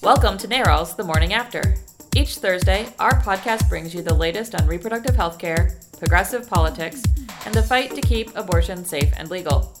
Welcome 0.00 0.38
to 0.38 0.46
NARAL's 0.46 0.94
The 0.94 1.02
Morning 1.02 1.34
After. 1.34 1.74
Each 2.14 2.38
Thursday, 2.38 2.86
our 3.00 3.20
podcast 3.20 3.68
brings 3.68 3.92
you 3.92 4.00
the 4.00 4.14
latest 4.14 4.54
on 4.54 4.64
reproductive 4.68 5.16
health 5.16 5.40
care, 5.40 5.80
progressive 5.98 6.48
politics, 6.48 7.02
and 7.44 7.52
the 7.52 7.64
fight 7.64 7.96
to 7.96 8.00
keep 8.00 8.34
abortion 8.36 8.84
safe 8.84 9.12
and 9.16 9.28
legal. 9.28 9.76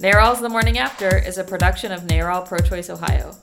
NARAL's 0.00 0.40
The 0.40 0.48
Morning 0.48 0.78
After 0.78 1.16
is 1.16 1.38
a 1.38 1.44
production 1.44 1.92
of 1.92 2.00
NARAL 2.02 2.44
Pro 2.44 2.58
Choice 2.58 2.90
Ohio. 2.90 3.36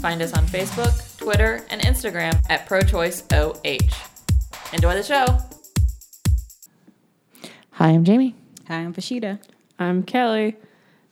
Find 0.00 0.22
us 0.22 0.32
on 0.32 0.46
Facebook, 0.46 1.18
Twitter, 1.18 1.66
and 1.70 1.82
Instagram 1.82 2.40
at 2.48 2.68
ProChoiceOH. 2.68 4.74
Enjoy 4.74 4.94
the 4.94 5.02
show! 5.02 5.26
Hi, 7.72 7.88
I'm 7.88 8.04
Jamie. 8.04 8.36
Hi, 8.68 8.76
I'm 8.76 8.94
Rashida. 8.94 9.40
I'm 9.80 10.04
Kelly, 10.04 10.56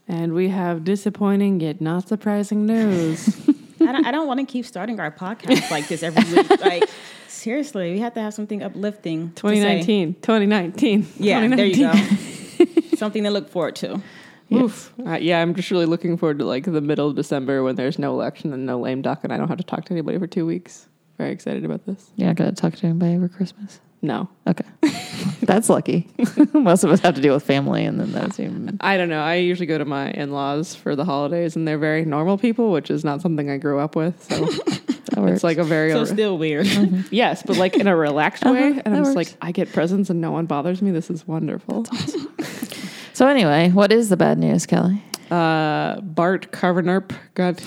and 0.06 0.34
we 0.34 0.50
have 0.50 0.84
disappointing 0.84 1.58
yet 1.60 1.80
not 1.80 2.06
surprising 2.06 2.64
news. 2.64 3.48
I 3.80 3.92
don't, 3.92 4.06
I 4.06 4.10
don't 4.10 4.26
want 4.26 4.40
to 4.40 4.46
keep 4.46 4.66
starting 4.66 5.00
our 5.00 5.10
podcast 5.10 5.70
like 5.70 5.88
this 5.88 6.02
every 6.02 6.22
week. 6.32 6.50
Like, 6.60 6.88
seriously, 7.26 7.92
we 7.92 8.00
have 8.00 8.14
to 8.14 8.20
have 8.20 8.34
something 8.34 8.62
uplifting. 8.62 9.30
to 9.32 9.48
say. 9.48 9.80
2019, 9.82 10.14
2019. 10.14 11.06
Yeah, 11.18 11.46
there 11.48 11.66
you 11.66 11.74
2019. 11.74 12.74
go. 12.74 12.82
something 12.96 13.24
to 13.24 13.30
look 13.30 13.48
forward 13.48 13.76
to. 13.76 14.02
Oof. 14.52 14.92
Uh, 15.06 15.16
yeah, 15.20 15.40
I'm 15.40 15.54
just 15.54 15.70
really 15.70 15.86
looking 15.86 16.16
forward 16.16 16.38
to 16.40 16.44
like 16.44 16.64
the 16.64 16.80
middle 16.80 17.08
of 17.08 17.16
December 17.16 17.62
when 17.62 17.76
there's 17.76 17.98
no 17.98 18.12
election 18.12 18.52
and 18.52 18.66
no 18.66 18.80
lame 18.80 19.00
duck, 19.00 19.20
and 19.22 19.32
I 19.32 19.36
don't 19.36 19.48
have 19.48 19.58
to 19.58 19.64
talk 19.64 19.84
to 19.86 19.92
anybody 19.92 20.18
for 20.18 20.26
two 20.26 20.44
weeks. 20.44 20.88
Very 21.18 21.32
excited 21.32 21.64
about 21.64 21.86
this. 21.86 22.10
You're 22.16 22.28
not 22.28 22.36
going 22.36 22.54
to 22.54 22.60
talk 22.60 22.74
to 22.76 22.86
anybody 22.86 23.14
over 23.14 23.28
Christmas? 23.28 23.80
No, 24.02 24.28
Okay. 24.46 24.64
That's 25.42 25.68
lucky. 25.68 26.08
Most 26.54 26.84
of 26.84 26.90
us 26.90 27.00
have 27.00 27.14
to 27.16 27.20
deal 27.20 27.34
with 27.34 27.42
family, 27.42 27.84
and 27.84 27.98
then 27.98 28.12
that's 28.12 28.38
even. 28.38 28.76
I 28.80 28.96
don't 28.96 29.08
know. 29.08 29.20
I 29.20 29.36
usually 29.36 29.66
go 29.66 29.78
to 29.78 29.84
my 29.84 30.10
in-laws 30.12 30.74
for 30.74 30.94
the 30.94 31.04
holidays, 31.04 31.56
and 31.56 31.66
they're 31.66 31.78
very 31.78 32.04
normal 32.04 32.38
people, 32.38 32.70
which 32.72 32.90
is 32.90 33.04
not 33.04 33.20
something 33.20 33.50
I 33.50 33.56
grew 33.56 33.78
up 33.80 33.96
with. 33.96 34.22
So 34.22 34.44
That 35.10 35.18
works. 35.22 35.32
it's 35.36 35.44
like 35.44 35.58
a 35.58 35.64
very 35.64 35.90
So 35.92 36.04
still 36.04 36.38
weird. 36.38 36.66
yes, 37.10 37.42
but 37.42 37.56
like 37.56 37.74
in 37.76 37.88
a 37.88 37.96
relaxed 37.96 38.44
way. 38.44 38.80
And 38.84 38.94
I'm 38.94 39.04
just 39.04 39.16
works. 39.16 39.30
like, 39.32 39.36
I 39.42 39.50
get 39.52 39.72
presents 39.72 40.08
and 40.08 40.20
no 40.20 40.30
one 40.30 40.46
bothers 40.46 40.80
me. 40.82 40.92
This 40.92 41.10
is 41.10 41.26
wonderful. 41.26 41.84
So, 43.12 43.26
anyway, 43.26 43.70
what 43.70 43.92
is 43.92 44.08
the 44.08 44.16
bad 44.16 44.38
news, 44.38 44.66
Kelly? 44.66 45.02
uh, 45.30 46.00
Bart 46.00 46.52
Carvenerp 46.52 47.12
got, 47.34 47.60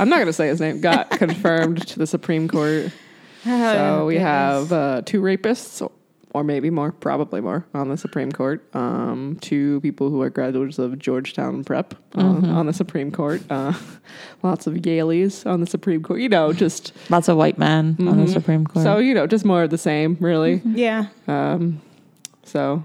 I'm 0.00 0.08
not 0.08 0.16
going 0.16 0.26
to 0.26 0.32
say 0.32 0.48
his 0.48 0.60
name, 0.60 0.80
got 0.80 1.10
confirmed 1.10 1.86
to 1.88 1.98
the 1.98 2.06
Supreme 2.06 2.48
Court. 2.48 2.90
So 3.44 4.06
we 4.06 4.16
have 4.16 4.72
uh, 4.72 5.02
two 5.04 5.20
rapists, 5.22 5.88
or 6.32 6.44
maybe 6.44 6.70
more, 6.70 6.92
probably 6.92 7.40
more, 7.40 7.64
on 7.74 7.88
the 7.88 7.96
Supreme 7.96 8.30
Court. 8.30 8.62
Um, 8.74 9.38
two 9.40 9.80
people 9.80 10.10
who 10.10 10.20
are 10.22 10.30
graduates 10.30 10.78
of 10.78 10.98
Georgetown 10.98 11.64
Prep 11.64 11.94
on, 12.14 12.44
on 12.44 12.66
the 12.66 12.72
Supreme 12.72 13.10
Court. 13.10 13.42
Uh, 13.50 13.72
lots 14.42 14.66
of 14.66 14.74
Yaleys 14.74 15.44
on 15.50 15.60
the 15.60 15.66
Supreme 15.66 16.02
Court. 16.02 16.20
You 16.20 16.28
know, 16.28 16.52
just 16.52 16.92
Lots 17.10 17.28
of 17.28 17.36
white 17.36 17.58
men 17.58 17.96
on 18.00 18.24
the 18.24 18.28
Supreme 18.30 18.64
Court. 18.66 18.82
so 18.84 18.98
you 18.98 19.14
know, 19.14 19.26
just 19.26 19.44
more 19.44 19.62
of 19.62 19.70
the 19.70 19.78
same, 19.78 20.16
really. 20.20 20.60
Yeah. 20.64 21.06
Um, 21.26 21.80
so 22.44 22.84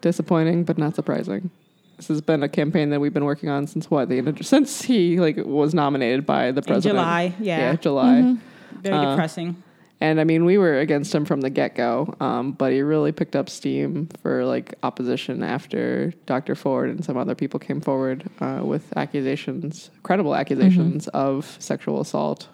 disappointing, 0.00 0.64
but 0.64 0.78
not 0.78 0.94
surprising. 0.96 1.50
This 1.98 2.08
has 2.08 2.20
been 2.20 2.42
a 2.42 2.48
campaign 2.48 2.90
that 2.90 2.98
we've 3.00 3.14
been 3.14 3.24
working 3.26 3.48
on 3.48 3.66
since 3.68 3.88
what 3.88 4.08
the 4.08 4.18
end 4.18 4.26
of- 4.26 4.44
since 4.44 4.82
he 4.82 5.20
like 5.20 5.36
was 5.36 5.72
nominated 5.74 6.26
by 6.26 6.50
the 6.50 6.62
president. 6.62 6.98
July, 6.98 7.34
yeah. 7.38 7.58
yeah, 7.58 7.76
July. 7.76 8.36
Very 8.80 8.96
Uh, 8.96 9.10
depressing. 9.10 9.62
And 10.02 10.20
I 10.20 10.24
mean, 10.24 10.44
we 10.44 10.58
were 10.58 10.80
against 10.80 11.14
him 11.14 11.24
from 11.24 11.42
the 11.42 11.48
get 11.48 11.76
go, 11.76 12.12
um, 12.18 12.52
but 12.52 12.72
he 12.72 12.82
really 12.82 13.12
picked 13.12 13.36
up 13.36 13.48
steam 13.48 14.08
for 14.20 14.44
like 14.44 14.74
opposition 14.82 15.44
after 15.44 16.12
Dr. 16.26 16.56
Ford 16.56 16.90
and 16.90 17.04
some 17.04 17.16
other 17.16 17.36
people 17.36 17.60
came 17.60 17.80
forward 17.80 18.28
uh, 18.40 18.62
with 18.64 18.92
accusations, 18.96 19.90
credible 20.02 20.34
accusations 20.34 21.06
of 21.14 21.56
sexual 21.60 22.00
assault 22.00 22.48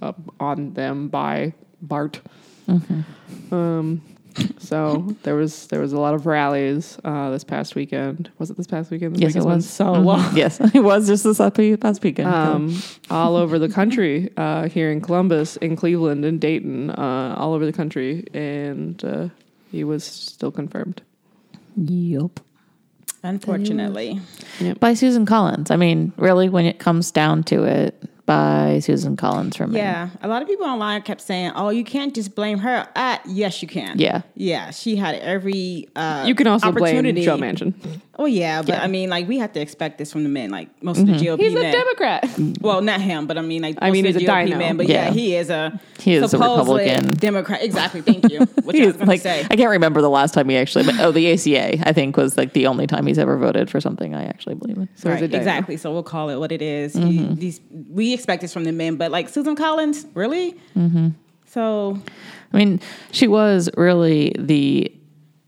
uh, 0.00 0.14
on 0.40 0.72
them 0.72 1.08
by 1.08 1.52
Bart. 1.82 2.22
Um, 3.52 4.00
so 4.58 5.14
there 5.22 5.34
was 5.36 5.66
there 5.68 5.80
was 5.80 5.92
a 5.92 5.98
lot 5.98 6.14
of 6.14 6.26
rallies 6.26 6.98
uh, 7.04 7.30
this 7.30 7.44
past 7.44 7.74
weekend. 7.74 8.30
Was 8.38 8.50
it 8.50 8.56
this 8.56 8.66
past 8.66 8.90
weekend? 8.90 9.14
This 9.14 9.22
yes, 9.22 9.34
it 9.36 9.38
weekend's 9.40 9.46
been 9.46 9.54
was. 9.56 9.70
so 9.70 9.84
Mhm. 9.94 10.04
long 10.04 10.36
Yes, 10.36 10.60
it 10.74 10.80
was 10.82 11.06
just 11.06 11.24
this 11.24 11.38
up- 11.40 11.54
past 11.80 12.02
weekend. 12.02 12.28
um, 12.28 12.76
all 13.10 13.36
over 13.36 13.58
the 13.58 13.68
country, 13.68 14.30
uh, 14.36 14.68
here 14.68 14.90
in 14.90 15.00
Columbus, 15.00 15.56
in 15.58 15.76
Cleveland, 15.76 16.24
in 16.24 16.38
Dayton, 16.38 16.90
uh, 16.90 17.34
all 17.38 17.52
over 17.54 17.64
the 17.64 17.72
country, 17.72 18.24
and 18.34 19.04
uh, 19.04 19.28
he 19.70 19.84
was 19.84 20.02
still 20.04 20.50
confirmed. 20.50 21.02
yep. 21.76 22.40
Unfortunately. 23.22 24.20
By 24.80 24.92
Susan 24.94 25.24
Collins. 25.26 25.70
I 25.70 25.76
mean, 25.76 26.12
really, 26.18 26.48
when 26.50 26.66
it 26.66 26.78
comes 26.78 27.10
down 27.10 27.42
to 27.44 27.64
it, 27.64 28.02
by 28.26 28.78
Susan 28.80 29.16
Collins 29.16 29.56
from 29.56 29.72
Maine. 29.72 29.82
Yeah. 29.82 30.08
A 30.22 30.28
lot 30.28 30.42
of 30.42 30.48
people 30.48 30.66
online 30.66 31.02
kept 31.02 31.20
saying, 31.20 31.52
oh, 31.54 31.68
you 31.68 31.84
can't 31.84 32.14
just 32.14 32.34
blame 32.34 32.58
her. 32.58 32.88
Uh, 32.96 33.18
yes, 33.26 33.60
you 33.60 33.68
can. 33.68 33.98
Yeah. 33.98 34.22
Yeah. 34.34 34.70
She 34.70 34.96
had 34.96 35.16
every 35.16 35.88
uh, 35.94 36.24
You 36.26 36.34
can 36.34 36.46
also 36.46 36.72
blame 36.72 36.96
opportunity. 36.96 37.24
Joe 37.24 37.36
Manchin. 37.36 37.74
Oh, 38.18 38.26
yeah. 38.26 38.62
But 38.62 38.80
I 38.80 38.86
mean, 38.86 39.10
like, 39.10 39.26
we 39.26 39.38
have 39.38 39.52
to 39.54 39.60
expect 39.60 39.98
this 39.98 40.12
from 40.12 40.22
the 40.22 40.28
men. 40.28 40.50
Like, 40.50 40.68
most 40.82 41.00
of 41.00 41.06
the 41.06 41.12
GOP 41.14 41.40
He's 41.40 41.54
a. 41.54 41.72
Democrat. 41.72 42.28
Well, 42.60 42.80
not 42.80 43.00
him, 43.00 43.26
but 43.26 43.36
I 43.38 43.42
mean, 43.42 43.62
like, 43.62 43.76
I 43.80 43.90
mean, 43.90 44.06
of 44.06 44.14
the 44.14 44.20
he's 44.20 44.28
a 44.28 44.32
GOP 44.32 44.44
dino. 44.46 44.58
man, 44.58 44.76
but 44.76 44.86
yeah. 44.88 45.06
Yeah. 45.06 45.10
he 45.10 45.36
is 45.36 45.50
a 45.50 45.80
He 45.98 46.14
is 46.14 46.32
a 46.32 46.38
Republican. 46.38 47.10
Democrat. 47.14 47.62
Exactly. 47.62 48.00
Thank 48.02 48.30
you. 48.30 48.40
What 48.64 48.74
I 48.76 48.78
was 48.78 48.86
He's 48.86 48.96
going 48.96 49.08
like, 49.08 49.20
to 49.20 49.28
say. 49.28 49.46
I 49.50 49.56
can't 49.56 49.70
remember 49.70 50.00
the 50.00 50.08
last 50.10 50.32
time 50.32 50.48
he 50.48 50.56
actually, 50.56 50.84
but, 50.84 50.98
oh, 51.00 51.12
the 51.12 51.32
ACA, 51.32 51.86
I 51.88 51.92
think, 51.92 52.16
was 52.16 52.36
like 52.38 52.52
the 52.54 52.66
only 52.66 52.86
time 52.86 53.06
he's 53.06 53.18
ever 53.18 53.36
voted 53.36 53.68
for 53.68 53.80
something 53.80 54.14
I 54.14 54.24
actually 54.24 54.54
believe 54.54 54.78
in. 54.78 54.88
So 54.94 55.10
he's 55.10 55.20
a 55.20 55.24
Right, 55.24 55.34
exactly. 55.34 55.76
So 55.76 55.92
we'll 55.92 56.02
call 56.02 56.30
it 56.30 56.36
what 56.36 56.50
it 56.52 56.62
is. 56.62 56.94
Mm-hmm. 56.94 57.08
You- 57.10 57.34
these 57.34 57.60
we 57.90 58.14
expect 58.14 58.40
this 58.42 58.52
from 58.52 58.64
the 58.64 58.72
men, 58.72 58.96
but 58.96 59.10
like 59.10 59.28
Susan 59.28 59.54
Collins, 59.56 60.06
really? 60.14 60.56
Mm-hmm. 60.76 61.08
So 61.46 62.00
I 62.52 62.56
mean, 62.56 62.80
she 63.10 63.28
was 63.28 63.68
really 63.76 64.34
the 64.38 64.93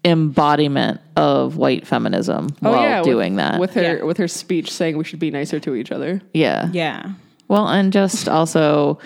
embodiment 0.07 1.01
of 1.17 1.57
white 1.57 1.87
feminism 1.87 2.49
oh, 2.63 2.71
while 2.73 3.01
with- 3.01 3.05
doing 3.05 3.37
that. 3.37 3.61
with 3.61 3.75
her 3.75 3.83
Yeah. 3.83 4.03
with 4.05 4.17
her 4.19 4.29
speech 4.29 4.71
saying 4.73 4.97
we 4.97 5.05
should 5.05 5.19
be 5.19 5.31
nicer 5.31 5.61
to 5.61 5.75
each 5.75 5.93
other. 5.93 6.23
yeah. 6.33 6.71
yeah, 6.73 7.13
Well, 7.49 7.69
and 7.69 7.93
just 7.93 8.29
also, 8.39 8.99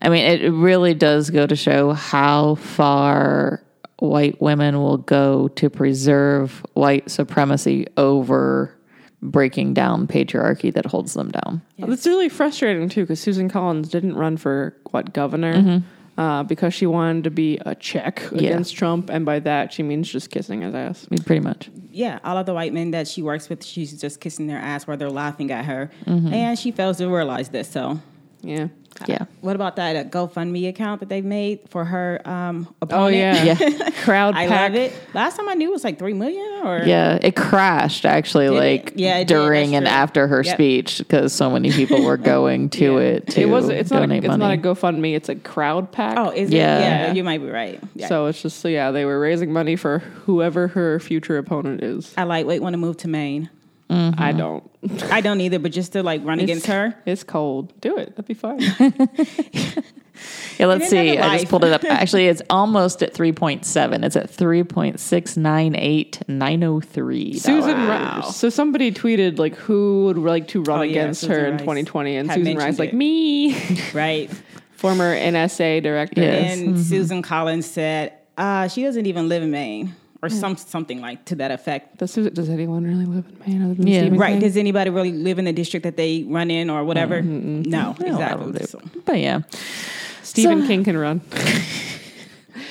I 0.00 0.08
mean, 0.08 0.24
it 0.24 0.50
really 0.50 0.92
does 0.94 1.30
go 1.30 1.46
to 1.46 1.56
show 1.56 1.92
how 1.92 2.56
far 2.56 3.62
white 3.98 4.40
women 4.40 4.78
will 4.78 4.96
go 4.98 5.48
to 5.48 5.70
preserve 5.70 6.64
white 6.74 7.10
supremacy 7.10 7.86
over 7.96 8.74
breaking 9.22 9.74
down 9.74 10.06
patriarchy 10.06 10.72
that 10.72 10.86
holds 10.86 11.12
them 11.12 11.30
down. 11.30 11.60
It's 11.76 12.06
really 12.06 12.30
frustrating 12.30 12.88
too 12.88 13.02
because 13.02 13.20
Susan 13.20 13.50
Collins 13.50 13.88
didn't 13.90 14.14
run 14.16 14.38
for 14.38 14.74
what 14.90 15.12
governor 15.12 15.54
mm-hmm. 15.54 15.86
Uh, 16.20 16.42
because 16.44 16.72
she 16.74 16.86
wanted 16.86 17.24
to 17.24 17.30
be 17.30 17.58
a 17.64 17.74
check 17.74 18.30
against 18.32 18.76
Trump, 18.76 19.08
and 19.10 19.24
by 19.24 19.38
that 19.40 19.72
she 19.72 19.82
means 19.82 20.08
just 20.10 20.30
kissing 20.30 20.60
his 20.62 20.74
ass. 20.74 21.06
I 21.10 21.14
mean, 21.14 21.22
pretty 21.24 21.40
much. 21.40 21.70
yeah. 21.90 22.18
All 22.24 22.36
of 22.36 22.46
the 22.46 22.54
white 22.54 22.72
men 22.72 22.90
that 22.92 23.08
she 23.08 23.22
works 23.22 23.48
with, 23.48 23.64
she's 23.64 23.98
just 24.00 24.20
kissing 24.20 24.46
their 24.46 24.58
ass 24.58 24.86
while 24.86 24.96
they're 24.96 25.10
laughing 25.24 25.50
at 25.50 25.64
her, 25.64 25.90
Mm-hmm. 26.06 26.32
and 26.34 26.58
she 26.58 26.70
fails 26.72 26.98
to 26.98 27.08
realize 27.08 27.48
this. 27.48 27.68
So, 27.70 27.98
Yeah. 28.42 28.68
Yeah. 29.06 29.24
what 29.40 29.54
about 29.54 29.76
that 29.76 29.94
uh, 29.96 30.04
GoFundMe 30.08 30.68
account 30.68 30.98
that 31.00 31.08
they've 31.08 31.24
made 31.24 31.60
for 31.70 31.84
her 31.84 32.20
um, 32.28 32.66
Oh 32.90 33.06
yeah. 33.06 33.42
Yeah. 33.44 33.90
Crowd 34.04 34.34
I 34.34 34.46
pack. 34.48 34.72
love 34.72 34.80
it. 34.82 34.92
Last 35.14 35.36
time 35.36 35.48
I 35.48 35.54
knew 35.54 35.68
it 35.70 35.72
was 35.72 35.84
like 35.84 35.98
three 35.98 36.12
million, 36.12 36.44
or 36.62 36.82
Yeah, 36.84 37.18
it 37.20 37.36
crashed 37.36 38.04
actually, 38.04 38.46
Did 38.46 38.54
it? 38.54 38.58
like 38.58 38.92
Yeah, 38.96 39.18
it 39.18 39.28
did. 39.28 39.34
during 39.34 39.74
and 39.74 39.88
after 39.88 40.26
her 40.26 40.42
Yep. 40.42 40.54
speech 40.54 40.98
because 40.98 41.32
so 41.32 41.50
many 41.50 41.70
people 41.72 42.02
were 42.04 42.16
going 42.34 42.70
to 42.70 42.98
it 42.98 43.26
to 43.28 43.40
It 43.40 43.48
was. 43.48 43.68
It's 43.68 43.90
not. 43.90 43.98
A, 43.98 44.06
donate 44.06 44.24
it's 44.24 44.28
not 44.28 44.52
a 44.52 44.56
money. 44.56 44.62
GoFundMe. 44.62 45.14
It's 45.14 45.28
a 45.28 45.36
Crowdpac. 45.36 46.14
Oh, 46.16 46.30
is 46.30 46.50
Yeah. 46.50 46.78
it? 46.78 46.80
Yeah, 46.82 47.12
you 47.12 47.24
might 47.24 47.38
be 47.38 47.50
right. 47.50 47.80
Yeah. 47.94 48.08
So 48.08 48.26
it's 48.26 48.42
just 48.42 48.60
so 48.60 48.68
yeah, 48.68 48.90
they 48.90 49.04
were 49.04 49.18
raising 49.20 49.52
money 49.52 49.76
for 49.76 49.98
whoever 49.98 50.68
her 50.68 51.00
future 51.00 51.38
opponent 51.38 51.82
is. 51.82 52.14
I 52.16 52.24
lightweight 52.24 52.62
want 52.62 52.74
to 52.74 52.78
move 52.78 52.96
to 52.98 53.08
Maine. 53.08 53.50
Mm-hmm. 53.90 54.22
I 54.22 54.30
mm-hmm. 54.30 54.38
don't. 54.38 55.12
I 55.12 55.20
don't 55.20 55.40
either, 55.40 55.58
but 55.58 55.72
just 55.72 55.92
to 55.94 56.02
like 56.02 56.24
run 56.24 56.38
against 56.38 56.66
her. 56.66 56.94
It's 57.06 57.24
cold. 57.24 57.72
Do 57.80 57.96
it. 57.96 58.16
That'd 58.16 58.26
be 58.26 58.34
fine. 58.34 58.60
yeah, 60.58 60.66
let's 60.66 60.88
see. 60.88 61.16
have 61.16 61.24
a 61.24 61.28
I 61.28 61.38
just 61.38 61.48
pulled 61.50 61.64
it 61.64 61.72
up. 61.72 61.84
Actually, 61.84 62.26
it's 62.28 62.42
almost 62.50 63.02
at 63.02 63.14
three 63.14 63.32
point 63.32 63.64
seven. 63.64 64.04
It's 64.04 64.16
at 64.16 64.28
three 64.30 64.62
point 64.64 65.00
six 65.00 65.36
nine 65.36 65.74
eight 65.76 66.20
nine 66.28 66.60
zero 66.60 66.80
three. 66.80 67.34
Susan 67.38 67.76
Wow. 67.88 68.20
Rice. 68.22 68.36
So 68.36 68.48
somebody 68.50 68.92
tweeted 68.92 69.38
like 69.38 69.54
who 69.56 70.04
would 70.06 70.18
like 70.18 70.48
to 70.48 70.62
run 70.62 70.78
Oh, 70.80 70.82
against 70.82 71.20
Susan 71.22 71.36
her 71.36 71.46
in 71.46 71.52
Rice 71.52 71.60
2020, 71.60 72.16
and 72.16 72.28
had 72.30 72.34
Susan 72.38 72.56
Rice 72.56 72.78
like 72.78 72.90
it. 72.90 72.94
me, 72.94 73.56
Right. 73.94 74.30
former 74.72 75.14
NSA 75.16 75.82
director. 75.82 76.20
Yes. 76.22 76.58
And 76.58 76.78
Susan 76.80 77.22
Collins 77.22 77.66
said, 77.66 78.12
uh, 78.38 78.68
she 78.68 78.82
doesn't 78.82 79.06
even 79.06 79.28
live 79.28 79.42
in 79.42 79.50
Maine. 79.50 79.94
Or 80.22 80.28
some 80.28 80.54
something 80.58 81.00
like 81.00 81.24
to 81.26 81.36
that 81.36 81.50
effect. 81.50 81.96
Does, 81.96 82.12
does 82.14 82.50
anyone 82.50 82.84
really 82.84 83.06
live 83.06 83.24
in 83.26 83.38
Maine 83.46 83.62
other 83.64 83.72
than 83.72 83.86
Yeah. 83.86 84.00
Stephen 84.00 84.18
Right. 84.18 84.32
King? 84.32 84.40
Does 84.40 84.58
anybody 84.58 84.90
really 84.90 85.12
live 85.12 85.38
in 85.38 85.46
the 85.46 85.52
district 85.54 85.84
that 85.84 85.96
they 85.96 86.24
run 86.28 86.50
in 86.50 86.68
or 86.68 86.84
whatever? 86.84 87.22
No, 87.22 87.96
I 87.98 88.04
exactly. 88.04 88.66
So- 88.66 88.82
But 89.06 89.18
yeah, 89.18 89.40
Stephen 90.30 90.60
So- 90.62 90.66
King 90.68 90.84
can 90.84 90.96
run. 90.96 91.20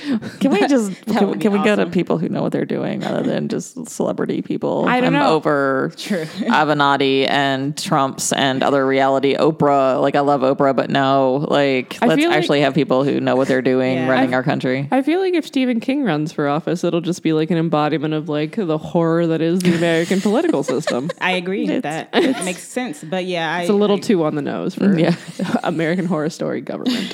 Can 0.39 0.51
we 0.51 0.67
just 0.67 0.91
can, 1.05 1.39
can 1.39 1.51
we 1.51 1.63
go 1.63 1.75
to 1.75 1.85
people 1.87 2.17
who 2.17 2.29
know 2.29 2.41
what 2.41 2.51
they're 2.51 2.65
doing 2.65 3.01
rather 3.01 3.21
than 3.23 3.47
just 3.47 3.87
celebrity 3.89 4.41
people? 4.41 4.85
I 4.87 4.99
don't 5.01 5.15
I'm 5.15 5.21
know. 5.21 5.33
over 5.35 5.91
True. 5.97 6.25
Avenatti 6.25 7.27
and 7.29 7.77
Trump's 7.77 8.31
and 8.33 8.63
other 8.63 8.85
reality 8.85 9.35
Oprah. 9.35 10.01
Like 10.01 10.15
I 10.15 10.21
love 10.21 10.41
Oprah, 10.41 10.75
but 10.75 10.89
no, 10.89 11.45
like 11.49 11.97
I 12.01 12.07
let's 12.07 12.19
feel 12.21 12.29
like- 12.29 12.37
actually 12.37 12.61
have 12.61 12.73
people 12.73 13.03
who 13.03 13.19
know 13.19 13.35
what 13.35 13.47
they're 13.47 13.61
doing 13.61 13.97
Yeah. 13.97 14.09
running 14.09 14.33
our 14.33 14.43
country. 14.43 14.87
I 14.91 15.01
feel 15.01 15.19
like 15.19 15.33
if 15.33 15.45
Stephen 15.45 15.79
King 15.79 16.03
runs 16.03 16.31
for 16.31 16.47
office, 16.47 16.83
it'll 16.83 17.01
just 17.01 17.21
be 17.23 17.33
like 17.33 17.51
an 17.51 17.57
embodiment 17.57 18.13
of 18.13 18.29
like 18.29 18.55
the 18.55 18.77
horror 18.77 19.27
that 19.27 19.41
is 19.41 19.59
the 19.59 19.75
American 19.75 20.21
political 20.21 20.63
system. 20.63 21.09
I 21.21 21.31
agree 21.33 21.67
with 21.67 21.83
that. 21.83 22.09
It 22.13 22.43
makes 22.45 22.67
sense. 22.67 23.03
But 23.03 23.25
yeah, 23.25 23.53
I, 23.53 23.61
It's 23.61 23.69
a 23.69 23.73
little 23.73 23.97
I, 23.97 23.99
too 23.99 24.23
on 24.23 24.35
the 24.35 24.41
nose 24.41 24.75
for 24.75 24.97
Yeah. 24.97 25.15
American 25.63 26.05
Horror 26.05 26.29
Story 26.29 26.61
government. 26.61 27.13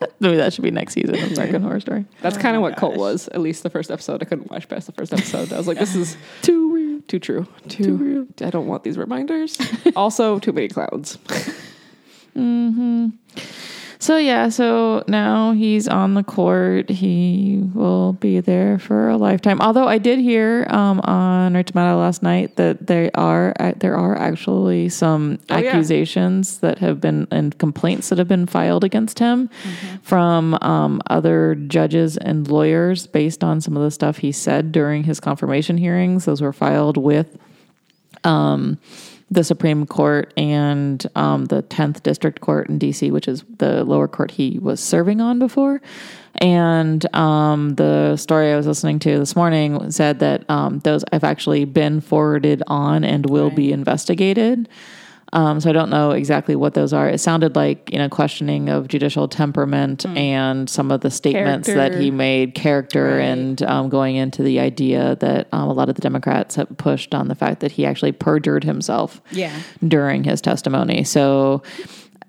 Maybe 0.20 0.36
that 0.36 0.52
should 0.52 0.62
be 0.62 0.70
next 0.70 0.94
season 0.94 1.14
of 1.22 1.32
American 1.32 1.62
Horror 1.62 1.80
Story. 1.80 2.04
That's 2.22 2.36
Oh 2.36 2.40
kind 2.40 2.56
of 2.56 2.62
my 2.62 2.68
what 2.70 2.76
Cult 2.78 2.92
gosh. 2.94 2.98
was. 3.00 3.28
At 3.28 3.40
least 3.40 3.62
the 3.62 3.70
first 3.70 3.90
episode. 3.90 4.22
I 4.22 4.26
couldn't 4.26 4.50
watch 4.50 4.68
past 4.68 4.86
the 4.86 4.92
first 4.92 5.12
episode. 5.12 5.52
I 5.52 5.56
was 5.58 5.66
like, 5.66 5.78
this 5.78 5.94
is 5.94 6.16
too 6.42 6.72
real, 6.72 7.00
too 7.08 7.18
true, 7.18 7.46
too, 7.68 7.96
real. 7.96 8.26
I 8.46 8.50
don't 8.50 8.66
want 8.66 8.84
these 8.84 8.96
reminders. 8.98 9.58
also, 9.96 10.38
too 10.38 10.52
many 10.52 10.68
clowns. 10.68 11.18
Mm-hmm. 12.36 13.08
So 14.08 14.16
yeah, 14.16 14.48
so 14.48 15.04
now 15.06 15.52
he's 15.52 15.86
on 15.86 16.14
the 16.14 16.22
court. 16.22 16.88
He 16.88 17.60
will 17.74 18.14
be 18.14 18.40
there 18.40 18.78
for 18.78 19.10
a 19.10 19.18
lifetime. 19.18 19.60
Although 19.60 19.86
I 19.86 19.98
did 19.98 20.18
hear 20.18 20.66
um, 20.70 21.00
on 21.00 21.52
Rachel 21.52 21.74
Maddow 21.74 21.98
last 21.98 22.22
night 22.22 22.56
that 22.56 22.86
there 22.86 23.10
are 23.14 23.52
uh, 23.60 23.74
there 23.76 23.98
are 23.98 24.16
actually 24.16 24.88
some 24.88 25.38
Oh, 25.50 25.58
yeah. 25.58 25.68
accusations 25.68 26.60
that 26.60 26.78
have 26.78 27.02
been 27.02 27.28
and 27.30 27.58
complaints 27.58 28.08
that 28.08 28.16
have 28.16 28.28
been 28.28 28.46
filed 28.46 28.82
against 28.82 29.18
him 29.18 29.50
from 30.00 30.56
um, 30.62 31.02
other 31.10 31.54
judges 31.54 32.16
and 32.16 32.48
lawyers 32.48 33.06
based 33.06 33.44
on 33.44 33.60
some 33.60 33.76
of 33.76 33.82
the 33.82 33.90
stuff 33.90 34.16
he 34.16 34.32
said 34.32 34.72
during 34.72 35.04
his 35.04 35.20
confirmation 35.20 35.76
hearings. 35.76 36.24
Those 36.24 36.40
were 36.40 36.54
filed 36.54 36.96
with 36.96 37.36
um, 38.24 38.78
the 39.30 39.44
Supreme 39.44 39.86
Court 39.86 40.32
and 40.36 41.04
um, 41.14 41.46
the 41.46 41.62
10th 41.64 42.02
District 42.02 42.40
Court 42.40 42.68
in 42.68 42.78
DC, 42.78 43.10
which 43.10 43.28
is 43.28 43.44
the 43.58 43.84
lower 43.84 44.08
court 44.08 44.30
he 44.30 44.58
was 44.58 44.80
serving 44.80 45.20
on 45.20 45.38
before. 45.38 45.80
And 46.36 47.14
um, 47.14 47.74
the 47.74 48.16
story 48.16 48.52
I 48.52 48.56
was 48.56 48.66
listening 48.66 48.98
to 49.00 49.18
this 49.18 49.36
morning 49.36 49.90
said 49.90 50.20
that 50.20 50.48
um, 50.48 50.78
those 50.80 51.04
have 51.12 51.24
actually 51.24 51.64
been 51.64 52.00
forwarded 52.00 52.62
on 52.68 53.04
and 53.04 53.26
will 53.26 53.50
be 53.50 53.72
investigated. 53.72 54.68
Um, 55.34 55.60
so 55.60 55.68
I 55.68 55.72
don't 55.74 55.90
know 55.90 56.12
exactly 56.12 56.56
what 56.56 56.72
those 56.72 56.92
are. 56.94 57.06
It 57.08 57.18
sounded 57.18 57.54
like 57.54 57.90
you 57.92 57.98
know 57.98 58.08
questioning 58.08 58.68
of 58.70 58.88
judicial 58.88 59.28
temperament 59.28 60.06
and 60.06 60.70
some 60.70 60.90
of 60.90 61.02
the 61.02 61.10
statements 61.10 61.68
that 61.68 61.94
he 62.00 62.10
made, 62.10 62.54
character, 62.54 63.18
and 63.18 63.62
um, 63.64 63.88
going 63.90 64.16
into 64.16 64.42
the 64.42 64.58
idea 64.60 65.16
that 65.16 65.48
um, 65.52 65.68
a 65.68 65.72
lot 65.74 65.88
of 65.90 65.96
the 65.96 66.00
Democrats 66.00 66.54
have 66.54 66.68
pushed 66.78 67.14
on 67.14 67.28
the 67.28 67.34
fact 67.34 67.60
that 67.60 67.72
he 67.72 67.84
actually 67.84 68.12
perjured 68.12 68.64
himself 68.64 69.20
Yeah. 69.30 69.54
during 69.86 70.24
his 70.24 70.40
testimony. 70.40 71.04
So, 71.04 71.62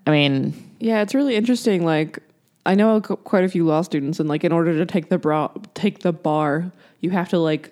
I 0.06 0.12
mean, 0.12 0.54
Yeah, 0.80 1.02
it's 1.02 1.16
really 1.16 1.36
interesting. 1.38 1.86
Like, 1.86 2.20
I 2.66 2.76
know 2.76 3.00
quite 3.00 3.46
a 3.46 3.50
few 3.50 3.66
law 3.66 3.82
students, 3.82 4.20
and 4.20 4.28
like, 4.28 4.44
in 4.44 4.52
order 4.52 4.78
to 4.78 4.86
take 4.86 5.08
the 5.10 5.18
bra- 5.18 5.52
take 5.74 6.00
the 6.00 6.12
bar, 6.12 6.72
you 7.00 7.12
have 7.12 7.30
to 7.30 7.40
like 7.40 7.72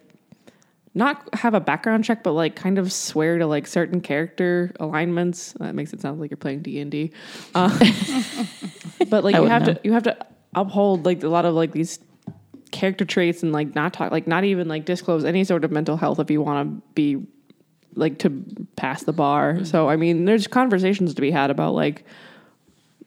not 0.98 1.34
have 1.36 1.54
a 1.54 1.60
background 1.60 2.04
check, 2.04 2.24
but 2.24 2.34
like 2.34 2.56
kind 2.56 2.78
of 2.78 2.92
swear 2.92 3.38
to 3.38 3.46
like 3.46 3.68
certain 3.68 4.02
character 4.02 4.72
alignments. 4.80 5.54
That 5.60 5.76
makes 5.76 5.94
it 5.94 6.02
sound 6.02 6.20
like 6.20 6.32
you're 6.32 6.38
playing 6.38 6.64
D 6.64 6.80
and 6.80 6.92
D. 6.92 7.12
Uh, 7.56 7.70
But 9.10 9.24
like, 9.24 9.36
I 9.36 9.40
you 9.40 9.46
have 9.46 9.66
know. 9.66 9.74
to 9.76 9.80
you 9.84 9.94
have 9.94 10.04
to 10.04 10.18
uphold 10.56 11.06
like 11.06 11.24
a 11.24 11.28
lot 11.30 11.46
of 11.46 11.54
like 11.54 11.72
these 11.72 12.00
character 12.72 13.06
traits 13.06 13.44
and 13.44 13.54
like 13.54 13.76
not 13.76 13.94
talk 13.94 14.12
like 14.12 14.28
not 14.28 14.44
even 14.44 14.68
like 14.68 14.86
disclose 14.86 15.24
any 15.24 15.44
sort 15.44 15.64
of 15.64 15.72
mental 15.72 15.96
health 15.98 16.20
if 16.20 16.30
you 16.30 16.42
want 16.42 16.68
to 16.68 16.88
be 16.94 17.26
like 17.96 18.20
to 18.20 18.44
pass 18.76 19.04
the 19.04 19.14
bar. 19.14 19.64
So 19.66 19.88
I 19.90 19.96
mean, 19.96 20.26
there's 20.26 20.48
conversations 20.48 21.14
to 21.14 21.22
be 21.22 21.32
had 21.32 21.50
about 21.52 21.74
like 21.74 22.06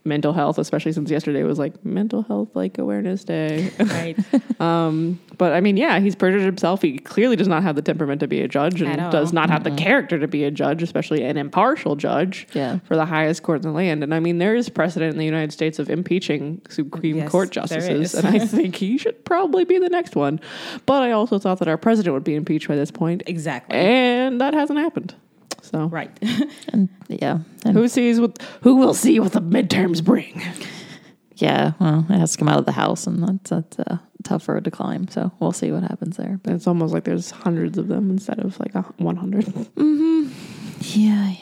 mental 0.05 0.32
health, 0.32 0.58
especially 0.58 0.93
since 0.93 1.11
yesterday 1.11 1.43
was 1.43 1.58
like 1.58 1.85
mental 1.85 2.23
health 2.23 2.49
like 2.55 2.79
awareness 2.79 3.25
day. 3.25 3.70
Right. 3.79 4.17
Um, 4.61 5.19
but 5.38 5.55
I 5.55 5.62
mean, 5.62 5.79
yeah, 5.79 6.00
he's 6.00 6.14
perjured 6.14 6.43
himself. 6.43 6.82
He 6.82 6.99
clearly 6.99 7.35
does 7.35 7.49
not 7.49 7.62
have 7.62 7.76
the 7.76 7.81
temperament 7.82 8.20
to 8.20 8.29
be 8.29 8.43
a 8.43 8.47
judge 8.49 8.82
and 8.82 9.11
does 9.11 9.32
not 9.32 9.49
have 9.49 9.64
the 9.64 9.70
character 9.70 10.19
to 10.19 10.29
be 10.29 10.44
a 10.44 10.50
judge, 10.50 10.82
especially 10.82 11.23
an 11.25 11.38
impartial 11.38 11.97
judge 11.97 12.47
Yeah. 12.52 12.81
for 12.81 12.94
the 12.94 13.06
highest 13.06 13.43
court 13.43 13.62
in 13.64 13.69
the 13.70 13.75
land. 13.75 14.02
And 14.05 14.12
I 14.14 14.20
mean, 14.20 14.37
there 14.37 14.55
is 14.55 14.69
precedent 14.69 15.12
in 15.14 15.19
the 15.19 15.25
United 15.25 15.52
States 15.55 15.79
of 15.79 15.88
impeaching 15.88 16.61
Supreme 16.69 17.17
Yes, 17.17 17.31
Court 17.31 17.50
justices, 17.52 18.12
and 18.12 18.26
I 18.29 18.38
think 18.47 18.76
he 18.76 18.99
should 18.99 19.25
probably 19.25 19.64
be 19.64 19.79
the 19.79 19.88
next 19.88 20.14
one. 20.14 20.41
But 20.85 21.02
I 21.05 21.12
also 21.12 21.38
thought 21.38 21.58
that 21.61 21.69
our 21.69 21.79
president 21.79 22.12
would 22.12 22.25
be 22.25 22.35
impeached 22.35 22.69
by 22.69 22.76
this 22.76 22.91
point, 22.91 23.23
exactly. 23.26 23.79
and 23.79 24.43
that 24.43 24.52
hasn't 24.52 24.79
happened. 24.79 25.14
So 25.62 25.87
right. 25.87 26.11
and 26.73 26.89
yeah, 27.09 27.39
and 27.65 27.77
who 27.77 27.89
sees 27.89 28.21
what? 28.21 28.39
Who 28.62 28.77
will 28.77 28.95
see 28.95 29.21
what 29.21 29.33
the 29.33 29.41
midterms 29.43 30.03
bring? 30.03 30.43
yeah, 31.37 31.73
well, 31.81 32.07
it 32.09 32.19
has 32.19 32.33
to 32.33 32.39
come 32.39 32.49
out 32.49 32.59
of 32.59 32.67
the 32.67 32.73
House, 32.73 33.07
and 33.07 33.23
that's 33.23 33.51
that's 33.51 33.79
a 33.79 34.03
tough 34.23 34.49
road 34.49 34.65
to 34.65 34.71
climb. 34.71 35.09
So 35.09 35.33
we'll 35.41 35.53
see 35.53 35.73
what 35.73 35.83
happens 35.83 36.17
there. 36.17 36.39
But 36.43 36.55
It's 36.55 36.67
almost 36.67 36.93
like 36.93 37.05
there's 37.05 37.31
hundreds 37.31 37.79
of 37.79 37.89
them 37.89 38.11
instead 38.11 38.39
of 38.41 38.59
like 38.61 38.75
a 38.75 38.83
100. 38.83 39.45
Mm-hmm. 39.47 40.29
yeah, 40.81 41.31
yeah, 41.31 41.37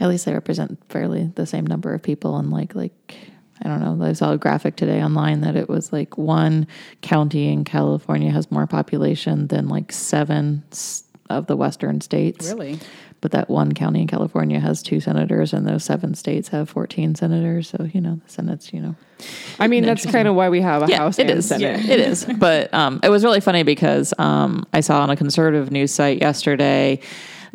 at 0.00 0.08
least 0.08 0.24
they 0.24 0.32
represent 0.32 0.78
fairly 0.88 1.30
the 1.34 1.46
same 1.46 1.66
number 1.66 1.94
of 1.94 2.02
people, 2.02 2.36
and 2.36 2.50
like 2.50 2.74
like. 2.74 3.16
I 3.64 3.68
don't 3.68 3.80
know. 3.80 4.04
I 4.04 4.12
saw 4.12 4.32
a 4.32 4.36
graphic 4.36 4.76
today 4.76 5.02
online 5.02 5.40
that 5.40 5.56
it 5.56 5.66
was 5.66 5.90
like 5.90 6.18
one 6.18 6.66
county 7.00 7.50
in 7.50 7.64
California 7.64 8.30
has 8.30 8.50
more 8.50 8.66
population 8.66 9.46
than 9.46 9.66
like 9.66 9.92
seven 9.92 10.62
of 11.30 11.46
the 11.46 11.56
western 11.56 12.02
states. 12.02 12.48
really. 12.48 12.78
But 13.26 13.32
that 13.32 13.50
one 13.50 13.72
county 13.72 14.02
in 14.02 14.06
California 14.06 14.60
has 14.60 14.84
two 14.84 15.00
senators, 15.00 15.52
and 15.52 15.66
those 15.66 15.82
seven 15.82 16.14
states 16.14 16.50
have 16.50 16.70
14 16.70 17.16
senators. 17.16 17.68
So, 17.68 17.88
you 17.92 18.00
know, 18.00 18.20
the 18.24 18.30
Senate's, 18.30 18.72
you 18.72 18.78
know. 18.78 18.94
I 19.58 19.66
mean, 19.66 19.84
that's 19.84 20.06
kind 20.06 20.28
of 20.28 20.36
why 20.36 20.48
we 20.48 20.60
have 20.60 20.88
a 20.88 20.96
House 20.96 21.18
it 21.18 21.28
and 21.28 21.40
is. 21.40 21.48
Senate. 21.48 21.90
It 21.90 21.98
is. 21.98 22.24
But 22.24 22.72
um, 22.72 23.00
it 23.02 23.08
was 23.08 23.24
really 23.24 23.40
funny 23.40 23.64
because 23.64 24.14
um, 24.18 24.64
I 24.72 24.78
saw 24.78 25.02
on 25.02 25.10
a 25.10 25.16
conservative 25.16 25.72
news 25.72 25.92
site 25.92 26.20
yesterday, 26.20 27.00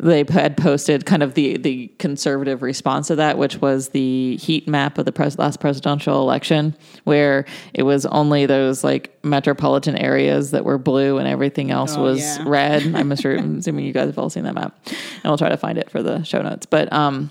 they 0.02 0.24
had 0.28 0.56
posted 0.56 1.06
kind 1.06 1.22
of 1.22 1.34
the, 1.34 1.56
the 1.58 1.86
conservative 1.98 2.60
response 2.60 3.06
to 3.06 3.16
that, 3.16 3.38
which 3.38 3.60
was 3.60 3.90
the 3.90 4.36
heat 4.36 4.66
map 4.68 4.98
of 4.98 5.04
the 5.04 5.12
pres- 5.12 5.38
last 5.38 5.60
presidential 5.60 6.20
election, 6.20 6.74
where 7.04 7.44
it 7.72 7.84
was 7.84 8.04
only 8.06 8.44
those 8.44 8.82
like 8.82 9.16
metropolitan 9.24 9.96
areas 9.96 10.50
that 10.50 10.64
were 10.64 10.76
blue 10.78 11.18
and 11.18 11.28
everything 11.28 11.70
else 11.70 11.96
Oh, 11.96 12.02
was 12.02 12.20
yeah. 12.20 12.44
red. 12.46 12.82
I'm 12.94 13.14
sure, 13.16 13.38
I'm 13.38 13.58
assuming 13.58 13.84
you 13.84 13.92
guys 13.92 14.06
have 14.06 14.18
all 14.18 14.28
seen 14.28 14.42
that 14.44 14.54
map, 14.54 14.76
and 14.86 14.96
I'll 15.24 15.38
try 15.38 15.48
to 15.48 15.56
find 15.56 15.78
it 15.78 15.88
for 15.88 16.02
the 16.02 16.24
show 16.24 16.42
notes. 16.42 16.66
But 16.66 16.92
um, 16.92 17.30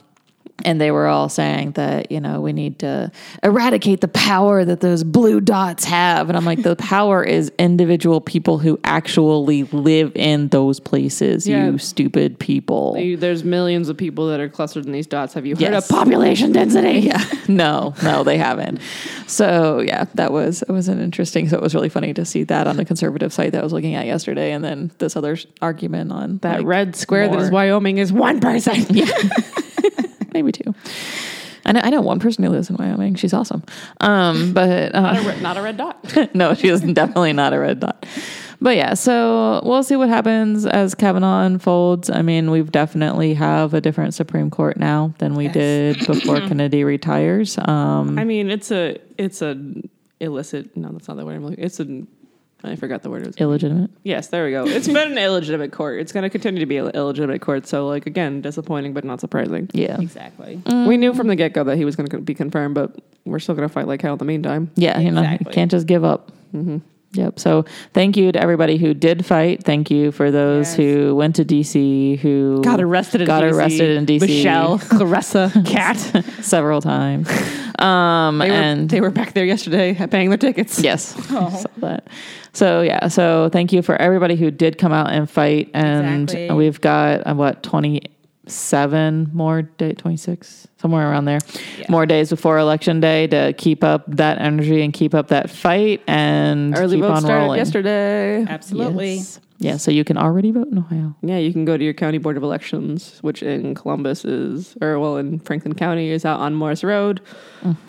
and 0.64 0.80
they 0.80 0.92
were 0.92 1.08
all 1.08 1.28
saying 1.30 1.72
that 1.72 2.12
you 2.12 2.20
know 2.20 2.40
we 2.42 2.54
need 2.54 2.80
to 2.80 3.12
eradicate 3.44 4.02
the 4.02 4.08
power 4.08 4.64
that 4.64 4.80
those 4.82 5.04
blue 5.04 5.42
dots 5.42 5.84
have 5.86 6.30
and 6.30 6.38
i'm 6.38 6.46
like 6.46 6.62
the 6.64 6.76
power 6.96 7.24
is 7.24 7.52
individual 7.58 8.22
people 8.22 8.58
who 8.60 8.80
actually 8.84 9.64
live 9.72 10.12
in 10.16 10.48
those 10.50 10.80
places 10.80 11.48
Yeah. 11.48 11.66
you 11.68 11.78
stupid 11.78 12.38
people 12.40 12.94
There's 13.18 13.44
millions 13.44 13.90
of 13.90 13.98
people 13.98 14.28
that 14.30 14.40
are 14.40 14.50
clustered 14.50 14.86
in 14.86 14.92
these 14.92 15.08
dots. 15.08 15.34
Have 15.34 15.46
you 15.46 15.56
heard 15.56 15.62
Yes. 15.62 15.90
of 15.90 15.96
population 15.96 16.52
density? 16.52 17.00
yeah 17.12 17.24
no 17.48 17.94
no 18.04 18.24
they 18.24 18.38
haven't 18.38 18.80
so 19.28 19.80
yeah 19.80 20.06
that 20.16 20.32
was 20.32 20.62
it 20.64 20.70
was 20.72 20.88
an 20.88 21.00
interesting 21.02 21.50
so 21.50 21.58
it 21.58 21.62
was 21.64 21.74
really 21.74 21.90
funny 21.90 22.14
to 22.14 22.24
see 22.26 22.44
that 22.44 22.68
on 22.68 22.78
the 22.78 22.86
conservative 22.86 23.34
site 23.34 23.52
that 23.54 23.62
i 23.62 23.64
was 23.64 23.74
looking 23.74 23.96
at 23.96 24.06
yesterday 24.06 24.52
and 24.52 24.64
then 24.64 24.92
this 25.00 25.16
other 25.16 25.38
argument 25.62 26.12
on 26.12 26.38
That 26.40 26.58
like, 26.60 26.66
red 26.68 26.96
square 26.96 27.28
that 27.30 27.40
is. 27.40 27.52
Wyoming 27.52 27.98
is 27.98 28.12
one 28.14 28.40
person. 28.40 28.76
maybe 30.34 30.52
two 30.52 30.74
I 31.66 31.74
know, 31.74 31.82
I 31.84 31.90
know 31.90 32.02
one 32.02 32.20
person 32.20 32.44
who 32.44 32.50
lives 32.50 32.70
in 32.70 32.76
Wyoming. 32.78 33.16
She's 33.16 33.34
awesome. 33.34 33.64
Um, 34.00 34.54
but 34.54 34.96
uh, 34.96 35.14
not, 35.14 35.18
a 35.18 35.28
red, 35.28 35.42
not 35.42 35.58
a 35.58 35.62
red 35.62 35.78
dot. 35.78 36.18
no, 36.36 36.54
she 36.54 36.70
is 36.70 36.82
definitely 36.82 37.34
not 37.34 37.54
a 37.54 37.60
red 37.60 37.80
dot. 37.80 38.06
But 38.60 38.76
yeah, 38.76 38.94
so 38.94 39.62
we'll 39.64 39.84
see 39.84 39.96
what 39.96 40.10
happens 40.10 40.68
as 40.68 40.94
Kavanaugh 40.94 41.46
unfolds. 41.46 42.10
I 42.12 42.22
mean, 42.22 42.52
we've 42.52 42.72
definitely 42.72 43.34
have 43.34 43.74
a 43.74 43.82
different 43.82 44.14
Supreme 44.14 44.52
Court 44.52 44.78
now 44.78 45.14
than 45.18 45.36
we 45.36 45.48
did 45.48 45.98
before 46.08 46.40
Kennedy 46.42 46.84
retires. 46.84 47.58
Um, 47.58 48.20
I 48.20 48.24
mean, 48.24 48.52
it's 48.52 48.72
a 48.72 48.98
it's 49.18 49.42
a 49.42 49.60
illicit. 50.20 50.78
No, 50.78 50.92
that's 50.92 51.08
not 51.08 51.18
the 51.18 51.26
word 51.26 51.36
I'm 51.36 51.46
looking. 51.46 51.64
It's 51.64 51.80
a. 51.80 52.04
I 52.64 52.76
forgot 52.76 53.02
the 53.04 53.10
word. 53.10 53.24
It 53.24 53.28
was. 53.28 53.38
illegitimate. 53.38 53.90
Yes, 54.04 54.28
there 54.28 54.46
we 54.46 54.52
go. 54.52 54.66
It's 54.66 54.88
been 54.88 55.12
an 55.12 55.18
illegitimate 55.18 55.72
court. 55.72 56.00
It's 56.00 56.12
going 56.12 56.24
to 56.24 56.30
continue 56.30 56.60
to 56.60 56.66
be 56.66 56.78
an 56.78 56.90
illegitimate 56.90 57.42
court. 57.42 57.66
So, 57.68 57.88
like 57.88 58.06
again, 58.06 58.42
disappointing 58.42 58.94
but 58.94 59.04
not 59.04 59.20
surprising. 59.20 59.70
Yeah, 59.74 60.00
Exactly. 60.00 60.58
Mm. 60.66 60.88
We 60.88 60.98
knew 60.98 61.14
from 61.14 61.28
the 61.28 61.36
get 61.36 61.54
go 61.54 61.64
that 61.64 61.78
he 61.78 61.86
was 61.86 61.96
going 61.96 62.08
to 62.10 62.18
be 62.20 62.34
confirmed, 62.36 62.76
but 62.76 62.96
we're 63.26 63.40
still 63.40 63.56
going 63.56 63.68
to 63.68 63.74
fight 63.74 63.88
like 63.88 64.02
hell 64.02 64.14
in 64.14 64.20
the 64.20 64.26
meantime. 64.26 64.70
yeah. 64.76 65.00
You 65.00 65.12
know, 65.12 65.22
Exactly. 65.22 65.54
can't 65.54 65.72
just 65.72 65.88
give 65.88 66.04
up. 66.04 66.32
Mm-hmm. 66.54 66.78
Yep. 67.14 67.40
So 67.40 67.66
thank 67.94 68.16
you 68.16 68.32
to 68.32 68.40
everybody 68.42 68.78
who 68.78 68.94
did 68.94 69.26
fight. 69.26 69.64
Thank 69.64 69.92
you 69.92 70.12
for 70.14 70.32
those 70.32 70.68
Yes. 70.68 70.76
who 70.78 71.14
went 71.16 71.36
to 71.36 71.44
DC, 71.46 72.18
who 72.20 72.62
Got 72.64 72.80
arrested 72.80 73.22
in 73.22 73.28
got 73.28 73.44
DC. 73.44 73.54
arrested 73.54 73.98
in 73.98 74.06
DC. 74.06 74.22
Michelle, 74.22 74.80
Clarissa, 74.90 75.52
Cat. 75.66 75.98
several 76.42 76.80
times. 76.82 77.28
Um, 77.80 78.38
They 78.38 78.50
were, 78.50 78.56
and 78.56 78.90
they 78.90 79.02
were 79.02 79.10
back 79.10 79.34
there 79.34 79.44
yesterday 79.46 79.94
paying 80.08 80.30
their 80.30 80.38
tickets. 80.38 80.80
Yes. 80.80 81.14
So, 81.28 81.50
that- 81.78 82.08
so 82.54 82.82
yeah. 82.82 83.08
So 83.08 83.50
thank 83.52 83.72
you 83.74 83.82
for 83.82 83.96
everybody 83.96 84.36
who 84.36 84.52
did 84.52 84.78
come 84.78 84.92
out 84.94 85.12
and 85.12 85.30
fight, 85.30 85.70
and 85.74 86.24
Exactly. 86.30 86.56
we've 86.56 86.80
got 86.82 87.26
uh, 87.28 87.34
what 87.34 87.64
twenty 87.64 88.02
seven 88.48 89.30
more 89.34 89.62
day, 89.62 89.94
twenty 89.94 90.18
six 90.18 90.68
somewhere 90.78 91.10
around 91.10 91.26
there, 91.26 91.40
more 91.90 92.06
days 92.06 92.30
before 92.30 92.58
election 92.58 93.00
day 93.00 93.28
to 93.28 93.54
keep 93.54 93.84
up 93.84 94.04
that 94.08 94.40
energy 94.40 94.82
and 94.82 94.94
keep 94.94 95.14
up 95.14 95.28
that 95.28 95.50
fight 95.50 96.02
and 96.08 96.76
Early 96.78 96.98
keep 96.98 97.06
vote 97.06 97.12
on 97.12 97.22
started 97.22 97.44
rolling. 97.44 97.58
Yesterday. 97.60 98.46
Absolutely. 98.48 99.16
Yes. 99.16 99.40
Yeah. 99.60 99.78
So 99.78 99.92
you 99.92 100.04
can 100.04 100.18
already 100.18 100.50
vote 100.50 100.70
in 100.70 100.80
Ohio. 100.80 101.16
Yeah, 101.22 101.38
you 101.38 101.54
can 101.54 101.66
go 101.66 101.78
to 101.78 101.84
your 101.84 101.94
county 101.94 102.18
board 102.18 102.36
of 102.36 102.42
elections, 102.42 103.20
which 103.22 103.44
in 103.44 103.76
Columbus 103.76 104.26
is, 104.26 104.76
or 104.82 104.98
well, 105.00 105.18
in 105.18 105.38
Franklin 105.38 105.76
County 105.76 106.10
is 106.10 106.26
out 106.26 106.40
on 106.40 106.56
Morris 106.56 106.84
Road. 106.84 107.22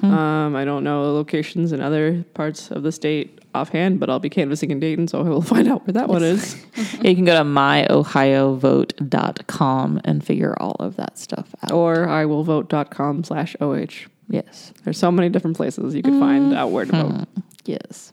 Um, 0.03 0.55
I 0.55 0.67
don't 0.67 0.85
know 0.85 1.15
locations 1.15 1.73
in 1.73 1.81
other 1.81 2.25
parts 2.35 2.71
of 2.71 2.83
the 2.83 2.93
state 2.93 3.42
offhand, 3.55 4.01
but 4.01 4.09
I'll 4.11 4.19
be 4.19 4.31
canvassing 4.31 4.71
in 4.71 4.81
Dayton, 4.81 5.09
so 5.09 5.21
I 5.21 5.29
will 5.29 5.43
find 5.43 5.69
out 5.69 5.87
where 5.87 5.93
that 5.95 6.09
one 6.09 6.23
is. 6.23 6.57
you 7.03 7.15
can 7.15 7.25
go 7.25 7.35
to 7.37 7.45
myohiovote.com 7.45 10.01
and 10.05 10.25
figure 10.25 10.55
all 10.61 10.77
of 10.81 10.97
that 10.97 11.19
stuff 11.19 11.55
out. 11.63 11.73
or 11.73 12.09
I 12.09 12.25
will 12.27 12.45
vote.com 12.45 13.25
slash 13.25 13.57
OH. 13.61 14.07
Yes. 14.29 14.73
There's 14.85 14.99
so 14.99 15.11
many 15.11 15.29
different 15.29 15.57
places 15.57 15.95
you 15.95 16.03
could 16.03 16.19
find 16.19 16.55
out 16.55 16.71
where 16.71 16.85
to 16.87 16.93
vote. 16.93 17.27
Yes. 17.65 18.13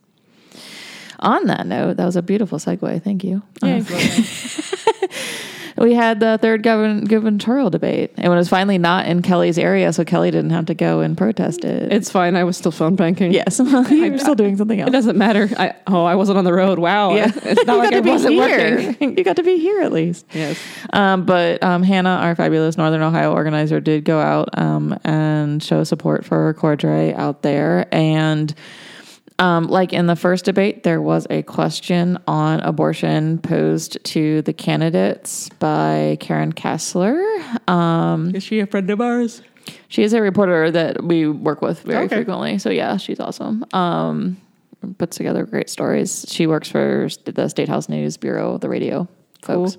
On 1.20 1.46
that 1.48 1.68
note, 1.68 1.98
that 1.98 2.06
was 2.06 2.16
a 2.16 2.22
beautiful 2.22 2.60
segue. 2.60 3.04
Thank 3.04 3.24
you. 3.24 3.42
Uh, 3.62 3.84
we 5.78 5.94
had 5.94 6.20
the 6.20 6.38
third 6.42 6.64
govern- 6.64 7.06
gubernatorial 7.06 7.70
debate, 7.70 8.12
and 8.18 8.26
it 8.26 8.36
was 8.36 8.50
finally 8.50 8.78
not 8.78 9.06
in 9.06 9.22
Kelly's 9.22 9.58
area, 9.58 9.92
so 9.94 10.04
Kelly 10.04 10.32
didn't 10.32 10.50
have 10.52 10.66
to 10.68 10.74
go 10.74 11.02
and 11.02 11.18
protest 11.18 11.64
it. 11.66 11.92
It's 11.92 12.10
fine. 12.10 12.36
I 12.36 12.44
was 12.44 12.58
still 12.58 12.72
phone 12.72 12.96
banking. 12.96 13.32
yes, 13.32 13.60
you're 13.92 14.18
still 14.18 14.36
doing 14.36 14.58
something 14.58 14.80
else. 14.82 14.90
It 14.90 14.92
doesn't 14.92 15.18
matter. 15.18 15.50
I, 15.58 15.74
oh, 15.88 16.04
I 16.06 16.16
wasn't 16.16 16.38
on 16.38 16.44
the 16.46 16.54
road. 16.54 16.80
Wow. 16.80 17.16
Yeah, 17.16 17.32
It's 17.36 17.66
not 17.66 17.78
like 17.80 17.94
I 17.94 18.00
wasn't 18.00 18.34
here. 18.34 18.76
working. 18.90 19.18
you 19.18 19.24
got 19.24 19.36
to 19.38 19.44
be 19.44 19.58
here 19.60 19.82
at 19.82 19.92
least. 19.92 20.26
Yes. 20.34 20.60
Um, 20.94 21.26
but 21.26 21.62
um, 21.64 21.84
Hannah, 21.84 22.10
our 22.22 22.36
fabulous 22.36 22.78
Northern 22.78 23.02
Ohio 23.02 23.34
organizer, 23.34 23.80
did 23.80 24.06
go 24.06 24.20
out 24.20 24.50
um, 24.58 24.98
and 25.04 25.62
show 25.64 25.84
support 25.84 26.26
for 26.26 26.54
Cordray 26.56 27.16
out 27.16 27.42
there. 27.42 27.88
And 27.94 28.54
um, 29.40 29.68
like 29.68 29.94
in 29.94 30.06
the 30.08 30.16
first 30.16 30.46
debate, 30.46 30.84
there 30.84 31.02
was 31.02 31.26
a 31.30 31.42
question 31.44 32.18
on 32.28 32.60
abortion 32.60 33.38
posed 33.40 34.04
to 34.06 34.42
the 34.44 34.54
candidates 34.54 35.50
by 35.60 36.18
Karen 36.20 36.54
Kasler. 36.54 37.68
Um, 37.70 38.36
Is 38.36 38.44
she 38.44 38.60
a 38.60 38.68
friend 38.68 38.90
of 38.90 39.02
ours? 39.02 39.42
she 39.88 40.04
is 40.04 40.14
a 40.14 40.22
reporter 40.22 40.72
that 40.72 41.04
we 41.04 41.28
work 41.28 41.62
with 41.62 41.82
very 41.84 42.06
Okay. 42.06 42.16
frequently. 42.18 42.58
So 42.58 42.70
yeah, 42.70 42.98
she's 42.98 43.20
awesome. 43.20 43.64
Um, 43.74 44.38
puts 44.98 45.18
together 45.18 45.46
great 45.46 45.70
stories. 45.70 46.26
She 46.30 46.48
works 46.48 46.70
for 46.70 47.08
the 47.26 47.48
State 47.50 47.70
House 47.70 47.88
News 47.90 48.18
Bureau, 48.18 48.58
the 48.58 48.70
radio 48.70 49.08
folks. 49.42 49.78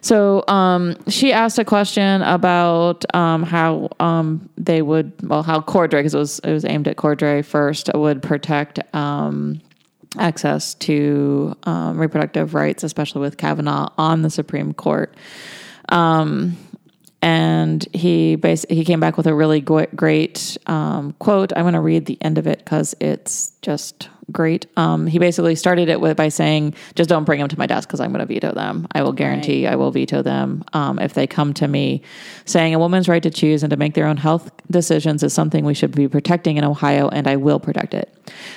So 0.00 0.44
um, 0.48 0.96
she 1.08 1.32
asked 1.32 1.58
a 1.58 1.64
question 1.64 2.22
about 2.22 3.04
um, 3.14 3.42
how 3.42 3.88
um, 4.00 4.48
they 4.56 4.82
would, 4.82 5.12
well, 5.22 5.42
how 5.42 5.60
Cordray, 5.60 5.98
because 5.98 6.14
it 6.14 6.18
was 6.18 6.38
it 6.40 6.52
was 6.52 6.64
aimed 6.64 6.88
at 6.88 6.96
Cordray 6.96 7.44
first, 7.44 7.90
would 7.94 8.22
protect 8.22 8.78
um, 8.94 9.60
access 10.18 10.74
to 10.74 11.56
um, 11.64 11.98
reproductive 11.98 12.54
rights, 12.54 12.84
especially 12.84 13.20
with 13.20 13.36
Kavanaugh 13.36 13.88
on 13.98 14.22
the 14.22 14.30
Supreme 14.30 14.72
Court. 14.72 15.14
Um, 15.88 16.56
and 17.20 17.86
he 17.92 18.36
basically 18.36 18.76
he 18.76 18.84
came 18.84 19.00
back 19.00 19.16
with 19.16 19.26
a 19.26 19.34
really 19.34 19.60
gr- 19.60 19.84
great 19.94 20.56
um, 20.66 21.14
quote. 21.18 21.52
I'm 21.56 21.64
going 21.64 21.74
to 21.74 21.80
read 21.80 22.06
the 22.06 22.18
end 22.20 22.38
of 22.38 22.46
it 22.46 22.58
because 22.58 22.94
it's 23.00 23.52
just 23.62 24.08
great. 24.30 24.66
Um, 24.76 25.06
he 25.06 25.18
basically 25.18 25.54
started 25.54 25.88
it 25.88 26.00
with 26.00 26.16
by 26.16 26.28
saying, 26.28 26.74
"Just 26.94 27.10
don't 27.10 27.24
bring 27.24 27.40
them 27.40 27.48
to 27.48 27.58
my 27.58 27.66
desk 27.66 27.88
because 27.88 28.00
I'm 28.00 28.12
going 28.12 28.20
to 28.20 28.32
veto 28.32 28.52
them. 28.52 28.86
I 28.92 29.02
will 29.02 29.12
guarantee 29.12 29.66
I 29.66 29.74
will 29.74 29.90
veto 29.90 30.22
them 30.22 30.64
um, 30.72 30.98
if 30.98 31.14
they 31.14 31.26
come 31.26 31.54
to 31.54 31.66
me." 31.66 32.02
Saying 32.44 32.74
a 32.74 32.78
woman's 32.78 33.08
right 33.08 33.22
to 33.22 33.30
choose 33.30 33.62
and 33.62 33.70
to 33.70 33.76
make 33.76 33.94
their 33.94 34.06
own 34.06 34.16
health 34.16 34.50
decisions 34.70 35.22
is 35.22 35.32
something 35.32 35.64
we 35.64 35.74
should 35.74 35.94
be 35.94 36.08
protecting 36.08 36.56
in 36.56 36.64
Ohio, 36.64 37.08
and 37.08 37.26
I 37.26 37.36
will 37.36 37.58
protect 37.58 37.94
it. 37.94 38.14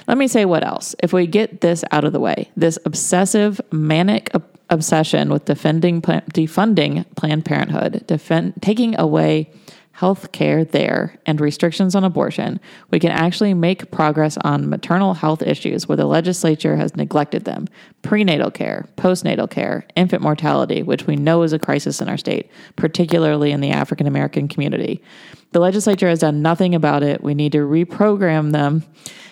Let 0.08 0.18
me 0.18 0.27
say 0.27 0.46
what 0.46 0.63
else. 0.63 0.96
If 1.01 1.13
we 1.13 1.25
get 1.25 1.62
this 1.62 1.84
out 1.91 2.03
of 2.03 2.13
the 2.13 2.20
way, 2.20 2.51
this 2.56 2.77
obsessive 2.86 3.60
manic 3.72 4.30
obsession 4.72 5.30
with 5.30 5.46
defending 5.46 6.01
defunding 6.01 7.06
Planned 7.16 7.46
Parenthood, 7.46 8.08
defend, 8.08 8.54
taking 8.62 9.00
away 9.00 9.51
health 9.92 10.32
care 10.32 10.63
there, 10.63 11.16
and 11.28 11.40
restrictions 11.40 11.94
on 11.94 12.04
abortion, 12.04 12.60
we 12.90 13.00
can 13.00 13.12
actually 13.12 13.54
make 13.54 13.92
progress 13.92 14.38
on 14.38 14.70
maternal 14.70 15.13
health 15.13 15.44
issues 15.44 15.88
where 15.88 15.98
the 15.98 16.06
legislature 16.06 16.75
has 16.78 16.96
neglected 16.96 17.44
them 17.44 17.68
prenatal 18.01 18.50
care, 18.50 18.88
postnatal 18.98 19.48
care, 19.48 19.86
infant 19.96 20.24
mortality, 20.24 20.82
which 20.82 21.06
we 21.06 21.16
know 21.16 21.44
is 21.44 21.54
a 21.54 21.60
crisis 21.60 22.01
in 22.01 22.10
our 22.10 22.18
state, 22.18 22.50
particularly 22.78 23.51
in 23.51 23.62
the 23.62 23.70
African 23.70 24.08
American 24.08 24.48
community. 24.48 25.04
The 25.51 25.60
legislature 25.60 26.08
has 26.08 26.20
done 26.20 26.42
nothing 26.42 26.74
about 26.74 27.04
it. 27.04 27.22
We 27.22 27.36
need 27.36 27.51
to 27.51 27.60
reprogram 27.60 28.54
them 28.54 28.84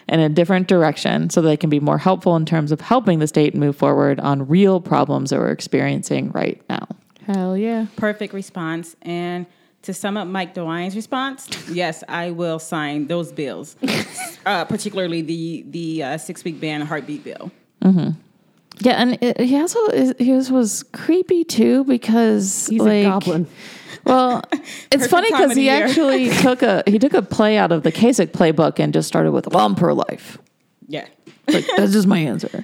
in 0.10 0.20
a 0.20 0.30
different 0.30 0.68
direction 0.68 1.30
so 1.30 1.42
they 1.42 1.58
can 1.58 1.70
be 1.70 1.80
more 1.80 1.98
helpful 1.98 2.36
in 2.36 2.46
terms 2.46 2.72
of 2.72 2.82
helping 2.82 3.20
the 3.20 3.28
state 3.28 3.56
move 3.56 3.76
forward 3.76 4.20
on 4.20 4.48
real 4.48 4.82
problems 4.82 5.30
that 5.30 5.40
we're 5.40 5.52
experiencing 5.52 6.32
right 6.32 6.62
now. 6.70 6.88
Hell 7.26 7.56
yeah. 7.56 7.86
Perfect 7.96 8.34
response. 8.34 8.96
And 9.02 9.46
to 9.84 9.94
sum 9.94 10.18
up 10.18 10.28
Mike 10.28 10.54
DeWine's 10.54 10.96
response, 10.96 11.48
yes, 11.70 12.04
I 12.08 12.32
will 12.32 12.60
sign 12.60 13.08
those 13.08 13.32
bills, 13.32 13.76
uh, 14.46 14.66
particularly 14.66 15.22
the 15.22 15.64
the 15.70 16.04
uh, 16.04 16.18
six 16.18 16.44
week 16.44 16.60
ban 16.60 16.82
heartbeat 16.82 17.24
bill. 17.24 17.52
Yeah, 18.82 18.94
and 18.94 19.22
it, 19.22 19.40
he 19.40 19.58
also 19.58 19.86
is, 19.88 20.14
his 20.20 20.52
was 20.52 20.84
creepy 20.94 21.44
too 21.44 21.84
because 21.84 22.68
He's 22.68 22.82
like, 22.82 22.92
a 22.94 23.04
goblin. 23.04 23.48
Well, 24.06 24.42
it's 24.92 25.08
funny 25.08 25.30
because 25.32 25.56
he 25.56 25.66
year. 25.66 25.86
actually 25.86 26.30
took 26.42 26.62
a 26.62 26.84
he 26.88 27.00
took 27.00 27.14
a 27.14 27.22
play 27.22 27.58
out 27.58 27.72
of 27.72 27.84
the 27.84 27.92
Kasich 27.92 28.28
playbook 28.32 28.80
and 28.80 28.94
just 28.94 29.08
started 29.08 29.32
with 29.32 29.48
"Well, 29.48 29.66
I'm 29.66 29.76
pro-life." 29.76 30.38
Yeah. 30.88 31.08
Like 31.48 31.66
that's 31.78 31.94
just 31.94 32.06
my 32.08 32.20
answer. 32.20 32.64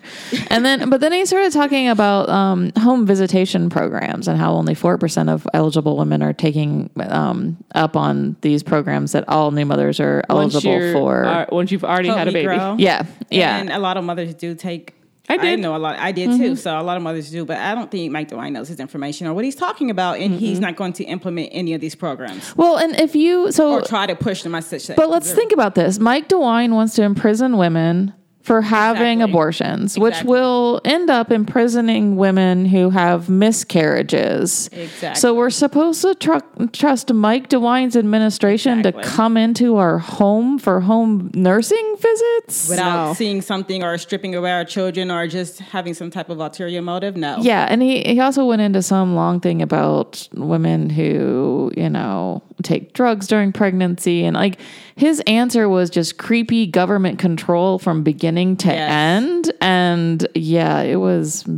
And 0.51 0.63
then, 0.63 0.91
but 0.91 1.01
then 1.01 1.11
he 1.11 1.25
started 1.25 1.51
talking 1.51 1.87
about 1.89 2.29
um, 2.29 2.71
home 2.77 3.07
visitation 3.07 3.67
programs 3.71 4.27
and 4.27 4.37
how 4.37 4.53
only 4.53 4.75
four 4.75 4.99
percent 4.99 5.27
of 5.29 5.47
eligible 5.55 5.97
women 5.97 6.21
are 6.21 6.33
taking 6.33 6.91
um, 6.99 7.57
up 7.73 7.95
on 7.95 8.35
these 8.41 8.61
programs 8.61 9.13
that 9.13 9.27
all 9.27 9.49
new 9.49 9.65
mothers 9.65 9.99
are 9.99 10.23
eligible 10.29 10.71
you're- 10.71 10.93
for. 10.93 11.25
uh, 11.25 11.45
once 11.51 11.71
you've 11.71 11.83
already 11.83 12.09
Help 12.09 12.19
had 12.19 12.27
a 12.27 12.31
baby. 12.31 12.45
grow. 12.45 12.75
yeah, 12.77 13.07
yeah. 13.31 13.57
And 13.57 13.71
a 13.71 13.79
lot 13.79 13.97
of 13.97 14.03
mothers 14.03 14.35
do 14.35 14.53
take. 14.53 14.93
I 15.29 15.37
did. 15.37 15.59
know 15.59 15.75
a 15.75 15.77
lot. 15.77 15.97
I 15.97 16.11
did 16.11 16.31
too. 16.31 16.37
Mm-hmm. 16.37 16.55
So 16.55 16.79
a 16.79 16.81
lot 16.81 16.97
of 16.97 17.03
mothers 17.03 17.31
do, 17.31 17.45
but 17.45 17.57
I 17.57 17.75
don't 17.75 17.89
think 17.89 18.11
Mike 18.11 18.29
DeWine 18.29 18.51
knows 18.51 18.67
his 18.67 18.79
information 18.79 19.27
or 19.27 19.33
what 19.33 19.43
he's 19.43 19.55
talking 19.55 19.89
about, 19.89 20.19
and 20.19 20.39
he's 20.39 20.57
mm-hmm. 20.57 20.65
not 20.65 20.75
going 20.75 20.93
to 20.93 21.03
implement 21.05 21.49
any 21.51 21.73
of 21.73 21.81
these 21.81 21.95
programs 21.95 22.55
well, 22.55 22.77
and 22.77 22.95
if 22.99 23.15
you 23.15 23.51
so 23.51 23.73
or 23.73 23.81
try 23.81 24.05
to 24.05 24.15
push 24.15 24.43
them. 24.43 24.55
I 24.55 24.59
said, 24.59 24.95
But 24.95 25.09
let's 25.09 25.31
think 25.33 25.51
about 25.51 25.75
this. 25.75 25.99
Mike 25.99 26.29
DeWine 26.29 26.73
wants 26.73 26.95
to 26.95 27.03
imprison 27.03 27.57
women 27.57 28.13
for 28.45 28.61
having 28.61 29.21
Exactly. 29.21 29.31
abortions, 29.31 29.97
which 29.97 30.23
will 30.23 30.79
end 30.85 31.09
up 31.09 31.31
imprisoning 31.31 32.15
women 32.15 32.65
who 32.65 32.91
have 32.91 33.27
miscarriages. 33.27 34.69
Exactly. 34.71 35.19
So 35.19 35.33
we're 35.33 35.49
supposed 35.49 36.03
to 36.03 36.13
tru- 36.13 36.67
trust 36.71 37.11
Mike 37.11 37.49
DeWine's 37.49 37.95
administration 37.97 38.79
Exactly. 38.79 39.01
to 39.03 39.09
come 39.09 39.35
into 39.35 39.77
our 39.77 39.97
home 39.97 40.59
for 40.59 40.79
home 40.81 41.31
nursing 41.33 41.95
visits. 41.99 42.69
without 42.69 43.07
No. 43.07 43.13
seeing 43.15 43.41
something 43.41 43.83
or 43.83 43.97
stripping 43.97 44.35
away 44.35 44.51
our 44.51 44.63
children 44.63 45.09
or 45.09 45.25
just 45.27 45.59
having 45.59 45.95
some 45.95 46.11
type 46.11 46.29
of 46.29 46.39
ulterior 46.39 46.81
motive. 46.83 47.17
No. 47.17 47.37
Yeah, 47.41 47.65
and 47.67 47.81
he, 47.81 48.01
he 48.03 48.19
also 48.19 48.45
went 48.45 48.61
into 48.61 48.83
some 48.83 49.15
long 49.15 49.39
thing 49.39 49.61
about 49.63 50.27
women 50.35 50.91
who, 50.91 51.71
you 51.75 51.89
know, 51.89 52.43
take 52.63 52.93
drugs 52.93 53.27
during 53.27 53.51
pregnancy. 53.51 54.23
And 54.25 54.35
like 54.35 54.59
his 54.95 55.21
answer 55.27 55.67
was 55.67 55.89
just 55.89 56.17
creepy 56.17 56.67
government 56.67 57.19
control 57.19 57.79
from 57.79 58.03
beginning 58.03 58.57
to 58.57 58.67
Yes. 58.67 58.91
end. 58.91 59.51
And 59.61 60.27
yeah, 60.35 60.81
it 60.81 60.97
was. 60.97 61.45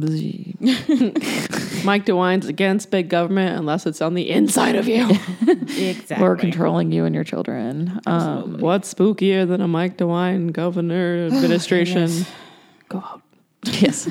Mike 1.83 2.05
DeWine's 2.05 2.47
against 2.47 2.91
big 2.91 3.09
government 3.09 3.57
unless 3.57 3.85
it's 3.85 4.01
on 4.01 4.13
the 4.13 4.29
inside 4.29 4.75
of 4.75 4.87
you. 4.87 5.09
exactly. 5.47 6.17
We're 6.19 6.35
controlling 6.35 6.91
you 6.91 7.05
and 7.05 7.15
your 7.15 7.23
children. 7.23 7.99
Um, 8.05 8.57
What's 8.59 8.93
spookier 8.93 9.47
than 9.47 9.61
a 9.61 9.67
Mike 9.67 9.97
DeWine 9.97 10.51
governor 10.51 11.27
administration? 11.31 12.25
go 12.89 12.99
out. 12.99 13.21
Yes, 13.65 14.09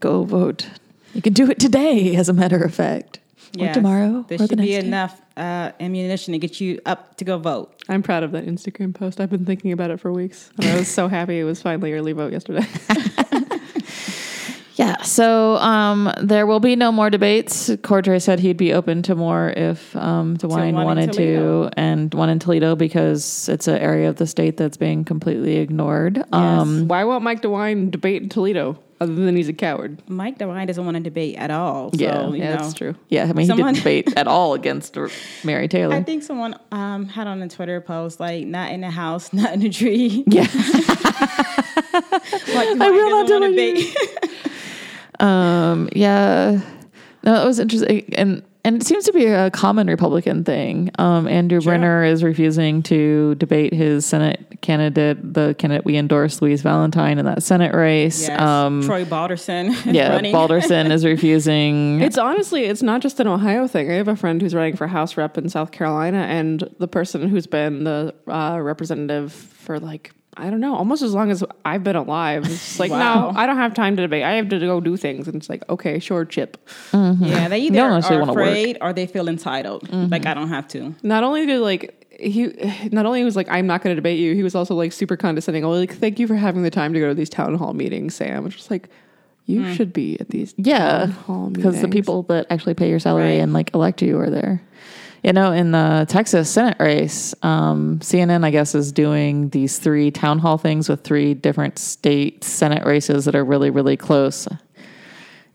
go 0.00 0.24
vote. 0.24 0.68
You 1.14 1.22
can 1.22 1.32
do 1.32 1.50
it 1.50 1.58
today, 1.58 2.14
as 2.16 2.28
a 2.28 2.34
matter 2.34 2.62
of 2.62 2.74
fact. 2.74 3.20
Or 3.58 3.72
tomorrow. 3.72 4.24
There 4.28 4.36
or 4.36 4.38
the 4.38 4.48
should 4.48 4.58
be 4.58 4.72
next 4.72 4.82
day. 4.82 4.86
enough 4.86 5.20
uh, 5.36 5.72
ammunition 5.80 6.32
to 6.32 6.38
get 6.38 6.60
you 6.60 6.80
up 6.86 7.16
to 7.16 7.24
go 7.24 7.38
vote. 7.38 7.74
I'm 7.88 8.02
proud 8.02 8.22
of 8.22 8.32
that 8.32 8.46
Instagram 8.46 8.94
post. 8.94 9.20
I've 9.20 9.30
been 9.30 9.44
thinking 9.44 9.72
about 9.72 9.90
it 9.90 10.00
for 10.00 10.12
weeks. 10.12 10.50
And 10.58 10.66
I 10.66 10.76
was 10.76 10.88
so 10.88 11.08
happy 11.18 11.38
it 11.38 11.44
was 11.44 11.62
finally 11.62 11.92
early 11.92 12.12
vote 12.12 12.32
yesterday. 12.32 12.66
Yeah. 14.78 15.02
So 15.02 15.56
um, 15.56 16.12
there 16.22 16.46
will 16.46 16.60
be 16.60 16.76
no 16.76 16.92
more 16.92 17.10
debates. 17.10 17.68
Cordray 17.68 18.22
said 18.22 18.38
he'd 18.38 18.56
be 18.56 18.72
open 18.72 19.02
to 19.02 19.16
more 19.16 19.50
if 19.50 19.94
um, 19.96 20.36
DeWine 20.36 20.50
one 20.50 20.68
in 20.68 20.74
wanted 20.76 21.12
to, 21.14 21.70
and 21.76 22.14
one 22.14 22.30
in 22.30 22.38
Toledo 22.38 22.76
because 22.76 23.48
it's 23.48 23.66
an 23.66 23.78
area 23.78 24.08
of 24.08 24.16
the 24.16 24.26
state 24.26 24.56
that's 24.56 24.76
being 24.76 25.04
completely 25.04 25.56
ignored. 25.56 26.22
Um, 26.32 26.86
Why 26.86 27.02
won't 27.02 27.24
Mike 27.24 27.42
DeWine 27.42 27.90
debate 27.90 28.22
in 28.22 28.28
Toledo 28.28 28.78
other 29.00 29.14
than 29.14 29.36
he's 29.36 29.48
a 29.48 29.52
coward? 29.52 30.02
Mike 30.08 30.38
DeWine 30.38 30.66
doesn't 30.66 30.84
want 30.84 30.96
to 30.96 31.02
debate 31.02 31.36
at 31.36 31.50
all. 31.50 31.90
So, 31.92 31.98
Yeah, 32.00 32.28
Yeah, 32.32 32.56
that's 32.56 32.74
true. 32.74 32.94
yeah, 33.08 33.24
I 33.28 33.32
mean, 33.32 33.46
Someone- 33.46 33.74
he 33.74 33.80
didn't 33.80 34.04
debate 34.06 34.18
at 34.18 34.26
all 34.34 34.54
against 34.54 34.96
Mary 35.44 35.68
Taylor. 35.68 35.94
I 35.94 36.02
think 36.02 36.22
someone 36.22 36.58
um, 36.72 37.06
had 37.06 37.26
on 37.26 37.40
a 37.42 37.48
Twitter 37.48 37.80
post 37.80 38.18
like 38.20 38.46
"not 38.46 38.70
in 38.72 38.80
the 38.82 38.90
house, 38.90 39.32
not 39.32 39.52
in 39.54 39.60
the 39.60 39.70
tree." 39.70 40.24
yeah. 40.26 40.46
Like, 42.54 42.80
I 42.80 42.90
will 42.90 43.26
not 43.26 43.40
debate 43.50 43.96
Um, 45.20 45.88
yeah. 45.94 46.60
No, 47.24 47.42
it 47.42 47.46
was 47.46 47.58
interesting. 47.58 48.04
And 48.16 48.42
and 48.68 48.82
it 48.82 48.86
seems 48.86 49.06
to 49.06 49.14
be 49.14 49.24
a 49.24 49.50
common 49.50 49.86
Republican 49.86 50.44
thing. 50.44 50.90
Um, 50.98 51.26
Andrew 51.26 51.58
Brenner 51.58 52.04
is 52.04 52.22
refusing 52.22 52.82
to 52.82 53.34
debate 53.36 53.72
his 53.72 54.04
Senate 54.04 54.60
candidate, 54.60 55.32
the 55.32 55.54
candidate 55.58 55.86
we 55.86 55.96
endorsed, 55.96 56.42
Louise 56.42 56.60
Valentine, 56.60 57.18
in 57.18 57.24
that 57.24 57.42
Senate 57.42 57.74
race. 57.74 58.28
Yes. 58.28 58.38
Um, 58.38 58.82
Troy 58.82 59.06
Balderson. 59.06 59.68
is 59.68 59.86
yeah, 59.86 60.10
running. 60.10 60.32
Balderson 60.32 60.92
is 60.92 61.02
refusing. 61.06 62.02
It's 62.02 62.18
honestly, 62.18 62.64
it's 62.64 62.82
not 62.82 63.00
just 63.00 63.18
an 63.20 63.26
Ohio 63.26 63.66
thing. 63.66 63.90
I 63.90 63.94
have 63.94 64.08
a 64.08 64.16
friend 64.16 64.42
who's 64.42 64.54
running 64.54 64.76
for 64.76 64.86
House 64.86 65.16
Rep 65.16 65.38
in 65.38 65.48
South 65.48 65.70
Carolina, 65.70 66.18
and 66.18 66.62
the 66.78 66.88
person 66.88 67.26
who's 67.26 67.46
been 67.46 67.84
the 67.84 68.14
uh, 68.26 68.58
representative 68.60 69.32
for 69.32 69.80
like 69.80 70.12
I 70.38 70.50
don't 70.50 70.60
know, 70.60 70.74
almost 70.74 71.02
as 71.02 71.14
long 71.14 71.30
as 71.30 71.42
I've 71.64 71.84
been 71.84 71.96
alive. 71.96 72.44
It's 72.46 72.78
like, 72.78 72.90
Wow. 72.90 73.30
no, 73.32 73.38
I 73.38 73.46
don't 73.46 73.56
have 73.56 73.74
time 73.74 73.96
to 73.96 74.02
debate. 74.02 74.22
I 74.22 74.32
have 74.32 74.48
to 74.50 74.58
go 74.58 74.80
do 74.80 74.96
things, 74.96 75.26
and 75.26 75.36
it's 75.36 75.48
like, 75.48 75.68
okay, 75.68 75.98
sure, 75.98 76.24
Chip. 76.24 76.56
Mm-hmm. 76.92 77.24
Yeah, 77.24 77.48
they 77.48 77.58
either 77.58 77.76
don't 77.76 77.92
actually 77.98 78.16
are 78.16 78.20
wanna 78.20 78.34
work. 78.34 78.76
or 78.80 78.92
they 78.92 79.06
feel 79.06 79.28
entitled. 79.28 79.88
Mm-hmm. 79.88 80.12
Like 80.12 80.26
I 80.26 80.34
don't 80.34 80.48
have 80.48 80.68
to. 80.68 80.94
Not 81.02 81.24
only 81.24 81.46
did 81.46 81.60
like 81.60 81.94
he, 82.18 82.52
not 82.90 83.06
only 83.06 83.22
was 83.24 83.36
like, 83.36 83.48
I'm 83.48 83.66
not 83.66 83.82
going 83.82 83.92
to 83.92 83.94
debate 83.94 84.18
you. 84.18 84.34
He 84.34 84.42
was 84.42 84.54
also 84.54 84.74
like 84.74 84.92
super 84.92 85.16
condescending. 85.16 85.64
Oh, 85.64 85.70
like, 85.70 85.94
thank 85.94 86.18
you 86.18 86.26
for 86.26 86.34
having 86.34 86.62
the 86.62 86.70
time 86.70 86.92
to 86.92 87.00
go 87.00 87.08
to 87.08 87.14
these 87.14 87.28
town 87.30 87.54
hall 87.54 87.74
meetings, 87.74 88.14
Sam. 88.14 88.44
It's 88.46 88.56
just 88.56 88.70
like, 88.70 88.88
you 89.46 89.60
mm. 89.62 89.74
should 89.74 89.92
be 89.92 90.18
at 90.20 90.28
these 90.28 90.54
Yeah, 90.56 90.98
town 90.98 91.10
hall 91.10 91.50
because 91.50 91.80
the 91.80 91.88
people 91.88 92.24
that 92.24 92.46
actually 92.50 92.74
pay 92.74 92.90
your 92.90 92.98
salary 92.98 93.24
Right. 93.24 93.40
and 93.40 93.52
like 93.52 93.72
elect 93.74 94.02
you 94.02 94.18
are 94.18 94.30
there. 94.30 94.60
You 95.22 95.32
know, 95.32 95.52
in 95.52 95.72
the 95.72 96.06
Texas 96.08 96.48
Senate 96.48 96.76
race, 96.78 97.34
um, 97.42 97.98
CNN, 97.98 98.44
I 98.44 98.50
guess, 98.50 98.74
is 98.74 98.92
doing 98.92 99.48
these 99.48 99.78
three 99.78 100.10
town 100.10 100.38
hall 100.38 100.58
things 100.58 100.88
with 100.88 101.02
three 101.02 101.34
different 101.34 101.78
state 101.78 102.44
Senate 102.44 102.84
races 102.84 103.24
that 103.24 103.34
are 103.34 103.44
really, 103.44 103.70
really 103.70 103.96
close. 103.96 104.46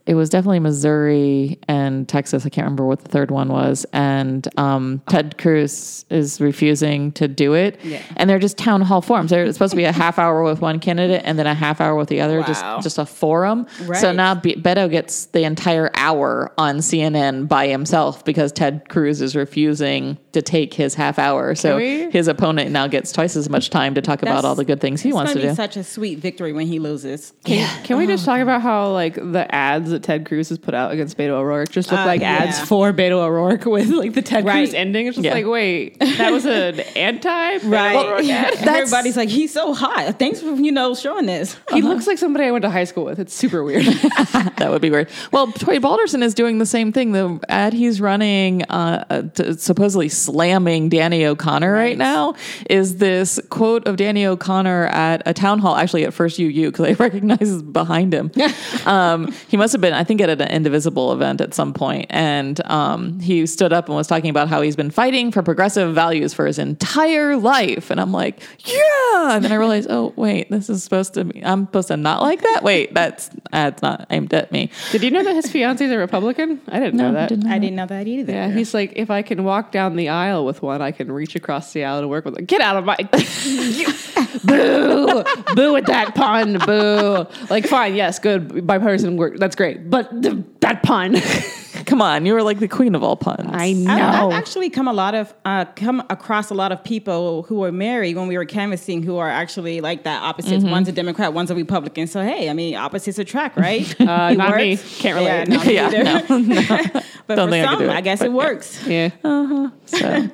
It 0.06 0.16
was 0.16 0.30
definitely 0.30 0.60
Missouri 0.60 1.60
and 1.68 2.08
Texas. 2.10 2.46
I 2.46 2.50
can't 2.50 2.66
remember 2.66 2.86
what 2.86 3.00
the 3.00 3.10
third 3.10 3.32
one 3.32 3.48
was. 3.48 3.86
And 3.94 4.46
um, 4.60 5.02
Ted 5.08 5.38
Cruz 5.38 6.06
is 6.10 6.42
refusing 6.42 7.14
to 7.14 7.30
do 7.30 7.54
it. 7.54 7.80
Yeah. 7.84 8.02
And 8.18 8.30
they're 8.30 8.40
just 8.40 8.58
town 8.58 8.82
hall 8.82 9.02
forums. 9.02 9.30
They're 9.32 9.52
supposed 9.54 9.72
to 9.72 9.78
be 9.78 9.86
a 9.86 9.94
half 9.94 10.20
hour 10.20 10.44
with 10.44 10.60
one 10.60 10.80
candidate 10.80 11.22
and 11.24 11.40
then 11.40 11.48
a 11.48 11.54
half 11.54 11.80
hour 11.80 11.96
with 11.96 12.10
the 12.10 12.20
other. 12.20 12.42
Wow. 12.42 12.48
Just 12.48 12.84
just 12.84 12.98
a 12.98 13.06
forum. 13.06 13.66
Right. 13.86 14.02
So 14.02 14.12
now 14.12 14.36
Be- 14.36 14.56
Beto 14.56 14.92
gets 14.92 15.28
the 15.28 15.46
entire 15.46 15.90
hour 15.94 16.52
on 16.58 16.80
CNN 16.80 17.48
by 17.48 17.68
himself 17.68 18.26
because 18.26 18.52
Ted 18.52 18.90
Cruz 18.90 19.22
is 19.22 19.38
refusing 19.38 20.18
to 20.34 20.42
take 20.42 20.74
his 20.74 20.96
half 20.96 21.18
hour. 21.20 21.56
So 21.56 21.78
his 21.78 22.28
opponent 22.28 22.72
now 22.72 22.88
gets 22.88 23.12
twice 23.12 23.36
as 23.36 23.50
much 23.50 23.70
time 23.70 23.96
to 23.96 24.02
talk 24.02 24.22
about 24.22 24.44
all 24.46 24.56
the 24.56 24.66
good 24.66 24.82
things 24.82 25.02
he 25.02 25.14
wants 25.14 25.32
to 25.34 25.40
gonna 25.40 25.52
do. 25.52 25.56
such 25.56 25.78
a 25.78 25.84
sweet 25.84 26.20
victory 26.20 26.54
when 26.54 26.68
he 26.68 26.80
loses. 26.80 27.34
Can, 27.46 27.84
can 27.84 27.98
we 27.98 28.08
just 28.08 28.26
talk 28.26 28.40
about 28.42 28.62
how 28.62 28.92
like 28.92 29.16
the 29.16 29.46
ads 29.54 29.90
that 29.92 30.04
Ted 30.04 30.26
Cruz 30.26 30.50
has 30.50 30.58
put 30.58 30.74
out 30.74 30.92
against 30.92 31.18
Beto 31.18 31.30
O'Rourke 31.30 31.70
just 31.70 31.92
look 31.92 32.00
Uh, 32.02 32.06
like 32.06 32.22
ads 32.22 32.60
for 32.60 32.92
Beto 32.92 33.14
O'Rourke 33.24 33.66
with 33.66 33.90
like 33.90 34.14
the 34.14 34.22
Ted 34.22 34.44
Cruz 34.46 34.74
ending? 34.74 35.08
It's 35.08 35.16
just 35.18 35.26
Yeah. 35.26 35.34
like, 35.34 35.46
wait, 35.46 36.00
that 36.00 36.32
was 36.32 36.46
an 36.46 36.80
anti 36.96 37.58
Beto 37.60 37.72
Right. 37.72 37.96
O'Rourke 37.96 38.26
ad? 38.26 38.68
Everybody's 38.68 39.16
like, 39.18 39.30
he's 39.30 39.54
so 39.54 39.74
hot. 39.74 40.18
Thanks 40.20 40.42
for 40.42 40.54
you 40.56 40.72
know 40.72 40.94
showing 40.96 41.26
this. 41.28 41.56
He 41.72 41.82
looks 41.82 42.08
like 42.08 42.18
somebody 42.18 42.46
I 42.46 42.52
went 42.52 42.64
to 42.64 42.70
high 42.70 42.84
school 42.86 43.06
with. 43.06 43.20
It's 43.20 43.34
super 43.34 43.64
weird. 43.64 43.86
that 44.58 44.68
would 44.70 44.82
be 44.82 44.90
weird. 44.90 45.10
Well, 45.32 45.52
Troy 45.52 45.80
Balderson 45.80 46.24
is 46.24 46.34
doing 46.34 46.58
the 46.58 46.66
same 46.66 46.92
thing. 46.92 47.12
The 47.12 47.40
ad 47.50 47.74
he's 47.74 48.02
running, 48.02 48.64
uh, 48.64 49.06
uh, 49.38 49.54
supposedly 49.58 50.10
slamming 50.26 50.90
Danny 50.90 51.26
O'Connor 51.26 51.72
right. 51.72 51.98
now, 51.98 52.36
is 52.70 52.98
this 52.98 53.40
quote 53.50 53.88
of 53.88 53.98
Danny 53.98 54.26
O'Connor 54.26 54.88
at 54.88 55.22
a 55.26 55.34
town 55.34 55.60
hall, 55.60 55.76
actually 55.76 56.04
at 56.06 56.14
First 56.14 56.40
UU, 56.40 56.72
because 56.72 56.86
I 56.86 56.94
recognize 57.00 57.62
behind 57.62 58.14
him. 58.14 58.32
um, 58.86 59.32
he 59.48 59.58
must 59.58 59.72
have 59.72 59.82
been, 59.82 59.94
I 59.94 60.04
think, 60.04 60.22
at 60.22 60.30
an 60.30 60.42
Indivisible 60.42 61.12
event 61.12 61.42
at 61.42 61.54
some 61.54 61.74
point, 61.74 62.08
and 62.10 62.64
um, 62.70 63.20
he 63.20 63.46
stood 63.46 63.74
up 63.74 63.88
and 63.88 63.96
was 63.96 64.08
talking 64.08 64.30
about 64.30 64.48
how 64.48 64.62
he's 64.62 64.76
been 64.76 64.92
fighting 64.92 65.32
for 65.32 65.44
progressive 65.44 65.94
values 65.94 66.34
for 66.34 66.46
his 66.46 66.60
entire 66.60 67.36
life, 67.38 67.90
and 67.90 68.00
I'm 68.00 68.12
like, 68.12 68.42
yeah. 68.60 69.36
And 69.36 69.44
then 69.44 69.52
I 69.52 69.56
realized, 69.56 69.88
oh 69.90 70.14
wait, 70.16 70.50
this 70.50 70.70
is 70.70 70.84
supposed 70.84 71.14
to 71.16 71.26
be. 71.26 71.44
I'm 71.44 71.66
supposed 71.66 71.90
to 71.90 71.98
not 71.98 72.22
like 72.22 72.42
that. 72.42 72.62
Wait, 72.64 72.94
that's 72.94 73.30
that's 73.52 73.82
not 73.82 74.08
aimed 74.10 74.34
at 74.34 74.52
me. 74.52 74.70
Did 74.92 75.04
you 75.04 75.12
know 75.12 75.24
that 75.24 75.36
his 75.36 75.52
fiance 75.52 75.84
is 75.84 75.92
a 75.92 75.98
Republican? 75.98 76.62
I 76.68 76.80
didn't 76.80 76.96
know 76.96 77.12
that. 77.14 77.30
didn't 77.30 77.46
know 77.46 77.52
I 77.52 77.60
didn't 77.60 77.76
know 77.76 77.86
that 77.88 78.08
either. 78.08 78.34
Yeah, 78.34 78.52
he's 78.52 78.74
like, 78.74 78.94
if 78.96 79.10
I 79.10 79.22
can 79.22 79.44
walk 79.44 79.72
down 79.72 79.96
the 79.96 80.10
aisle 80.14 80.46
with 80.46 80.62
one, 80.62 80.82
I 80.82 80.92
can 80.92 81.12
reach 81.12 81.36
across 81.36 81.74
the 81.74 81.84
aisle 81.84 82.02
to 82.02 82.08
work 82.08 82.26
with. 82.26 82.36
Them. 82.36 82.46
Get 82.46 82.62
out 82.62 82.78
of 82.78 82.86
my 82.86 82.96
boo, 84.44 85.24
boo 85.56 85.76
at 85.76 85.86
that 85.88 86.14
pun, 86.16 86.60
boo. 86.66 87.26
Like, 87.50 87.68
fine, 87.68 87.96
yes, 87.96 88.20
good, 88.20 88.66
bipartisan 88.66 89.18
work, 89.18 89.38
that's 89.38 89.56
great, 89.56 89.90
but 89.90 90.24
th- 90.24 90.38
that 90.62 90.84
pun, 90.84 91.16
Come 91.86 92.02
on, 92.02 92.26
you 92.26 92.34
were 92.34 92.44
like 92.44 92.60
the 92.60 92.68
queen 92.68 92.94
of 92.96 93.04
all 93.04 93.16
puns. 93.16 93.50
I 93.52 93.74
know. 93.74 93.92
I've, 93.94 94.24
I've 94.26 94.34
actually 94.34 94.70
come 94.70 94.88
a 94.88 94.94
lot 94.94 95.16
of 95.16 95.34
uh, 95.46 95.66
come 95.76 96.04
across 96.10 96.50
a 96.50 96.54
lot 96.54 96.72
of 96.72 96.84
people 96.84 97.44
who 97.44 97.64
are 97.64 97.72
married 97.72 98.16
when 98.16 98.28
we 98.28 98.38
were 98.38 98.46
canvassing 98.46 99.02
who 99.02 99.18
are 99.18 99.30
actually 99.30 99.82
like 99.82 100.04
that 100.04 100.22
opposites. 100.22 100.64
One's 100.64 100.88
a 100.88 100.92
Democrat, 100.92 101.34
one's 101.34 101.50
a 101.52 101.56
Republican. 101.56 102.06
So 102.08 102.22
hey, 102.22 102.50
I 102.50 102.54
mean 102.54 102.76
opposites 102.76 103.18
attract, 103.20 103.58
right? 103.58 103.84
Uh, 104.14 104.30
It 104.34 104.38
not 104.38 104.56
me. 104.56 104.78
Can't 104.78 105.16
relate. 105.16 105.48
Yeah, 105.50 105.56
not 105.56 105.66
me 105.66 105.74
Yeah, 105.76 105.88
either. 105.88 107.02
but 107.26 107.36
Don't 107.36 107.48
for 107.48 107.52
think 107.52 107.68
I 107.68 107.76
could 107.76 107.88
some, 107.88 107.90
I, 107.90 108.02
guess 108.02 108.20
but 108.20 108.26
it 108.28 108.32
yeah. 108.32 108.36
works. 108.38 108.88
yeah. 108.88 109.70
So, 109.86 110.30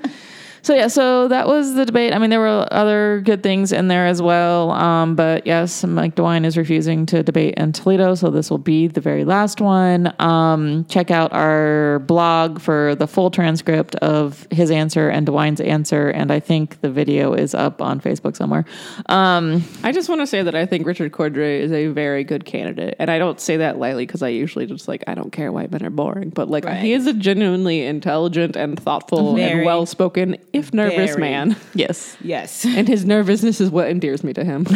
so 0.70 0.76
yeah, 0.76 0.86
so 0.88 1.28
that 1.30 1.48
was 1.48 1.74
the 1.74 1.84
debate. 1.84 2.14
I 2.14 2.20
mean, 2.20 2.30
there 2.30 2.40
were 2.40 2.68
other 2.70 3.22
good 3.26 3.42
things 3.42 3.72
in 3.72 3.88
there 3.88 4.06
as 4.06 4.22
well. 4.22 4.70
Um, 4.70 5.16
but 5.16 5.48
yes, 5.48 5.84
Mike 5.84 6.14
DeWine 6.14 6.46
is 6.46 6.58
refusing 6.58 7.08
to 7.08 7.24
debate 7.24 7.56
in 7.56 7.72
Toledo, 7.72 8.14
so 8.14 8.30
this 8.30 8.52
will 8.52 8.60
be 8.60 8.86
the 8.86 9.02
very 9.02 9.26
last 9.26 9.62
one. 9.62 10.14
Um, 10.20 10.86
check 10.86 11.10
out 11.10 11.34
our 11.34 11.98
blog 12.06 12.62
for 12.62 12.94
the 12.94 13.08
full 13.08 13.32
transcript 13.32 13.96
of 13.96 14.46
his 14.52 14.70
answer 14.70 15.10
and 15.10 15.26
DeWine's 15.26 15.60
answer, 15.60 16.10
and 16.12 16.32
I 16.32 16.40
think 16.40 16.80
the 16.82 16.92
video 16.92 17.34
is 17.34 17.56
up 17.56 17.82
on 17.82 18.00
Facebook 18.00 18.36
somewhere. 18.36 18.64
Um, 19.08 19.64
I 19.84 19.92
just 19.92 20.08
want 20.08 20.22
to 20.22 20.28
say 20.28 20.44
that 20.44 20.54
I 20.54 20.68
think 20.68 20.86
Richard 20.86 21.12
Cordray 21.14 21.62
is 21.62 21.72
a 21.72 21.88
very 21.88 22.24
good 22.24 22.46
candidate, 22.46 22.96
and 23.00 23.10
I 23.10 23.18
don't 23.18 23.40
say 23.40 23.58
that 23.58 23.80
lightly 23.80 24.06
because 24.06 24.22
I 24.22 24.28
usually 24.28 24.68
just 24.68 24.88
like 24.88 25.04
I 25.08 25.16
don't 25.16 25.32
care 25.32 25.52
white 25.52 25.72
men 25.72 25.84
are 25.84 25.90
boring, 25.90 26.30
but 26.30 26.48
like 26.48 26.66
Right. 26.66 26.78
he 26.78 26.94
is 26.94 27.08
a 27.08 27.14
genuinely 27.14 27.82
intelligent 27.82 28.56
and 28.56 28.80
thoughtful 28.80 29.34
Very. 29.34 29.52
and 29.62 29.66
well 29.66 29.88
spoken, 29.88 30.38
if 30.60 30.74
nervous 30.74 31.12
Very. 31.12 31.22
man. 31.22 31.56
yes. 31.74 32.16
Yes. 32.22 32.66
And 32.66 32.88
his 32.88 33.06
nervousness 33.06 33.60
is 33.62 33.70
what 33.70 33.90
endears 33.90 34.24
me 34.24 34.34
to 34.34 34.44
him. 34.44 34.66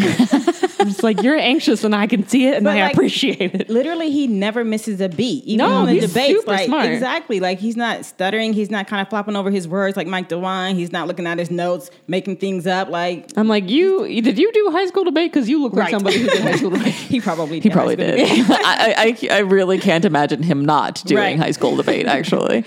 I'm 0.79 0.87
just 0.89 1.03
like 1.03 1.21
you're 1.23 1.37
anxious, 1.37 1.83
and 1.83 1.95
I 1.95 2.07
can 2.07 2.27
see 2.27 2.47
it, 2.47 2.55
and 2.55 2.63
But, 2.65 2.77
I 2.77 2.83
like, 2.83 2.93
appreciate 2.93 3.55
it. 3.55 3.69
Literally, 3.69 4.11
he 4.11 4.27
never 4.27 4.63
misses 4.65 4.99
a 4.99 5.07
beat. 5.09 5.45
Even 5.45 5.65
No, 5.65 5.71
on 5.73 5.85
the 5.85 5.93
he's 5.93 6.07
debates, 6.07 6.39
super 6.39 6.51
like 6.51 6.65
smart. 6.65 6.85
exactly, 6.87 7.39
like 7.39 7.59
he's 7.59 7.77
not 7.77 8.03
stuttering. 8.05 8.51
He's 8.53 8.69
not 8.69 8.87
kind 8.87 9.01
of 9.01 9.07
flopping 9.09 9.35
over 9.37 9.49
his 9.49 9.67
words 9.67 9.95
like 9.95 10.07
Mike 10.07 10.27
DeWine. 10.29 10.75
He's 10.75 10.91
not 10.91 11.07
looking 11.07 11.25
at 11.27 11.37
his 11.37 11.49
notes, 11.51 11.89
making 12.07 12.37
things 12.37 12.67
up. 12.67 12.89
Like 12.89 13.29
I'm 13.37 13.47
like 13.47 13.69
you. 13.69 14.05
Did 14.21 14.37
you 14.37 14.51
do 14.51 14.69
high 14.71 14.85
school 14.87 15.03
debate? 15.05 15.31
Because 15.31 15.47
you 15.47 15.61
look 15.61 15.73
like 15.73 15.83
Right. 15.83 15.91
somebody 15.91 16.17
who 16.19 16.27
did 16.27 16.41
high 16.41 16.55
school 16.57 16.69
debate. 16.77 16.93
he 16.93 17.21
probably 17.21 17.59
He 17.61 17.69
probably 17.69 17.95
did. 17.95 18.19
I, 18.49 19.17
I, 19.31 19.35
I 19.35 19.39
really 19.39 19.79
can't 19.79 20.03
imagine 20.05 20.43
him 20.43 20.65
not 20.65 21.01
doing 21.05 21.21
Right. 21.23 21.37
high 21.39 21.51
school 21.51 21.75
debate, 21.77 22.07
actually. 22.07 22.63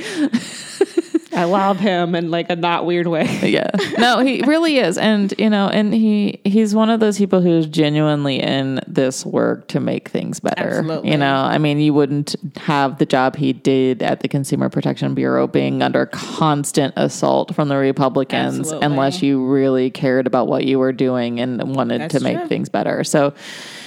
I 1.33 1.45
love 1.45 1.79
him 1.79 2.15
in 2.15 2.31
like 2.31 2.51
a 2.51 2.57
not 2.57 2.87
weird 2.87 3.07
way. 3.07 3.27
yeah 3.43 3.71
no 3.99 4.21
he 4.21 4.43
really 4.43 4.79
is 4.79 4.97
and 4.99 5.35
you 5.39 5.51
know 5.51 5.69
and 5.69 5.93
he 5.93 6.41
he's 6.45 6.75
one 6.75 6.91
of 6.91 7.01
those 7.01 7.19
people 7.19 7.41
who's 7.41 7.67
genuinely 7.67 8.41
in 8.41 8.81
this 8.87 9.27
work 9.27 9.69
to 9.69 9.81
make 9.81 10.09
things 10.09 10.41
better 10.41 10.79
Absolutely. 10.79 11.11
you 11.11 11.17
know 11.17 11.35
i 11.35 11.59
mean 11.59 11.79
you 11.79 11.93
wouldn't 11.93 12.37
have 12.57 12.99
the 12.99 13.07
job 13.07 13.37
he 13.37 13.53
did 13.53 14.03
at 14.03 14.21
the 14.21 14.29
consumer 14.29 14.69
protection 14.69 15.15
bureau 15.15 15.47
being 15.47 15.83
under 15.83 16.07
constant 16.07 16.93
assault 16.97 17.55
from 17.55 17.69
the 17.69 17.77
republicans 17.77 18.61
Absolutely. 18.61 18.87
unless 18.87 19.23
you 19.23 19.45
really 19.47 19.91
cared 19.91 20.27
about 20.27 20.47
what 20.47 20.65
you 20.65 20.79
were 20.79 20.93
doing 20.93 21.41
and 21.41 21.75
wanted 21.77 22.03
That's 22.03 22.15
to 22.15 22.21
make 22.21 22.39
true. 22.39 22.49
things 22.49 22.69
better 22.69 23.05
so 23.05 23.35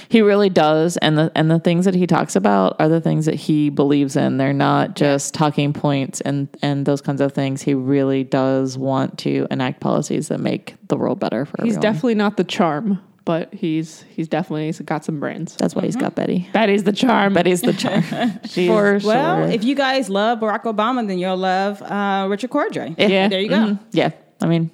he 0.09 0.21
really 0.21 0.49
does 0.49 0.97
and 0.97 1.17
the 1.17 1.31
and 1.35 1.49
the 1.51 1.59
things 1.59 1.85
that 1.85 1.93
he 1.95 2.05
talks 2.07 2.35
about 2.35 2.75
are 2.79 2.89
the 2.89 2.99
things 2.99 3.25
that 3.27 3.35
he 3.35 3.69
believes 3.69 4.15
in 4.15 4.37
they're 4.37 4.51
not 4.53 4.95
just 4.95 5.33
talking 5.33 5.71
points 5.71 6.19
and 6.21 6.47
and 6.61 6.85
those 6.85 6.99
kinds 7.01 7.21
of 7.21 7.31
things 7.31 7.61
he 7.61 7.73
really 7.75 8.23
does 8.23 8.77
want 8.77 9.17
to 9.19 9.45
enact 9.51 9.79
policies 9.79 10.27
that 10.29 10.39
make 10.39 10.75
the 10.87 10.97
world 10.97 11.19
better 11.19 11.45
for 11.45 11.57
He's 11.63 11.75
everyone 11.77 11.81
definitely 11.93 12.15
not 12.15 12.37
the 12.37 12.43
charm. 12.43 12.99
but 13.25 13.53
he's 13.53 14.03
he's 14.09 14.27
definitely 14.27 14.65
he's 14.65 14.79
got 14.81 15.05
some 15.05 15.19
brains. 15.19 15.55
That's 15.57 15.75
why 15.75 15.83
he's 15.83 15.95
got 15.95 16.15
Betty. 16.15 16.47
Betty's 16.53 16.83
the 16.83 16.93
charm. 16.93 17.33
Betty's 17.33 17.61
the 17.61 17.73
charm. 17.73 18.01
She's- 18.45 18.67
For 18.67 18.99
Well, 19.07 19.43
if 19.51 19.63
you 19.63 19.75
guys 19.75 20.09
love 20.09 20.39
Barack 20.39 20.63
Obama, 20.63 21.05
then 21.07 21.19
you'll 21.19 21.37
love 21.37 21.79
uh, 21.83 22.25
Richard 22.27 22.49
Cordray. 22.49 22.95
Yeah. 22.97 23.27
There 23.27 23.39
you 23.39 23.49
go. 23.49 23.55
Mhm. 23.55 23.79
Yeah. 23.91 24.09
I 24.41 24.47
mean, 24.47 24.71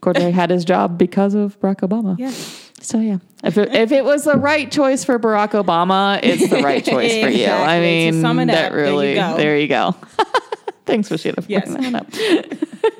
Cordray 0.00 0.32
had 0.32 0.48
his 0.48 0.64
job 0.64 0.96
because 0.96 1.34
of 1.34 1.60
Barack 1.60 1.80
Obama. 1.86 2.16
Yeah. 2.18 2.32
So 2.80 2.98
yeah, 3.00 3.18
if 3.44 3.58
it, 3.58 3.74
if 3.74 3.92
it 3.92 4.04
was 4.04 4.24
the 4.24 4.36
right 4.36 4.70
choice 4.70 5.04
for 5.04 5.18
Barack 5.18 5.50
Obama, 5.50 6.20
it's 6.22 6.48
the 6.48 6.62
right 6.62 6.84
choice 6.84 7.12
for 7.12 7.28
you. 7.28 7.44
I 7.46 7.76
Exactly. 7.76 8.06
To 8.06 8.12
mean, 8.12 8.20
sum 8.22 8.38
it 8.38 8.46
that 8.46 8.66
up, 8.66 8.72
there 8.72 8.78
you 8.84 8.90
really, 8.90 9.14
go. 9.14 9.36
there 9.36 9.58
you 9.58 9.68
go. 9.68 9.92
Thanks, 10.86 11.08
Rashida, 11.10 11.42
for 11.44 11.50
Yes. 11.50 11.68
bringing 11.70 11.92
that 11.92 12.04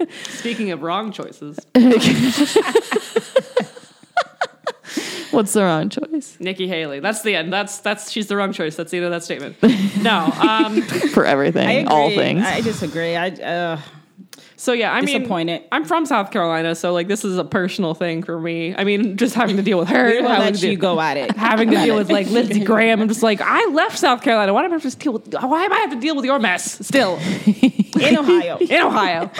up. 0.03 0.09
Speaking 0.31 0.71
of 0.73 0.83
wrong 0.83 1.11
choices, 1.13 1.59
What's 5.31 5.53
the 5.53 5.63
wrong 5.63 5.91
choice 5.91 6.37
Nikki 6.41 6.67
Haley. 6.67 7.01
That's 7.01 7.23
the 7.23 7.37
end. 7.37 7.53
That's 7.53 7.79
that's 7.79 8.11
she's 8.11 8.27
the 8.29 8.37
wrong 8.37 8.53
choice. 8.53 8.77
That's 8.77 8.91
the 8.91 8.97
end 8.97 9.07
of 9.07 9.13
that 9.13 9.23
statement. 9.23 9.57
No. 10.03 10.25
Um, 10.25 10.81
for 10.83 11.25
everything, 11.27 11.69
I 11.69 11.73
agree. 11.73 11.93
all 11.95 12.09
things? 12.11 12.43
I 12.45 12.63
disagree. 12.63 13.15
I 13.15 13.29
uh, 13.29 13.81
so 14.59 14.73
yeah, 14.73 14.93
I 14.93 15.03
mean, 15.03 15.63
I'm 15.71 15.85
from 15.85 16.05
South 16.05 16.33
Carolina, 16.33 16.75
so 16.75 16.93
like 16.93 17.07
this 17.07 17.25
is 17.25 17.39
a 17.39 17.45
personal 17.45 17.95
thing 17.95 18.25
for 18.25 18.41
me. 18.41 18.75
I 18.75 18.83
mean, 18.83 19.17
just 19.17 19.37
having 19.37 19.57
to 19.57 19.63
deal 19.63 19.79
with 19.79 19.89
her, 19.89 20.07
we 20.11 20.21
will 20.21 20.29
let 20.29 20.57
to 20.57 20.67
you 20.69 20.73
deal- 20.77 20.81
go 20.81 21.01
at 21.01 21.17
it. 21.17 21.31
having 21.37 21.71
to 21.71 21.77
deal 21.77 21.95
with 21.95 22.11
like 22.11 22.27
Lindsey 22.29 22.61
Graham. 22.65 23.01
I'm 23.01 23.07
just 23.07 23.23
like, 23.23 23.41
I 23.41 23.67
left 23.67 23.97
South 23.97 24.21
Carolina. 24.23 24.53
Why 24.53 24.63
do 24.63 24.69
I 24.69 24.73
have 24.73 24.83
to 24.83 24.97
deal 24.97 25.13
with? 25.13 25.33
Why 25.33 25.65
am 25.65 25.73
I 25.73 25.79
have 25.79 25.91
to 25.91 26.01
deal 26.01 26.17
with 26.17 26.25
your 26.25 26.41
mess 26.41 26.85
still 26.85 27.19
in 27.47 28.19
Ohio. 28.19 28.59
in 28.59 28.81
Ohio? 28.81 29.31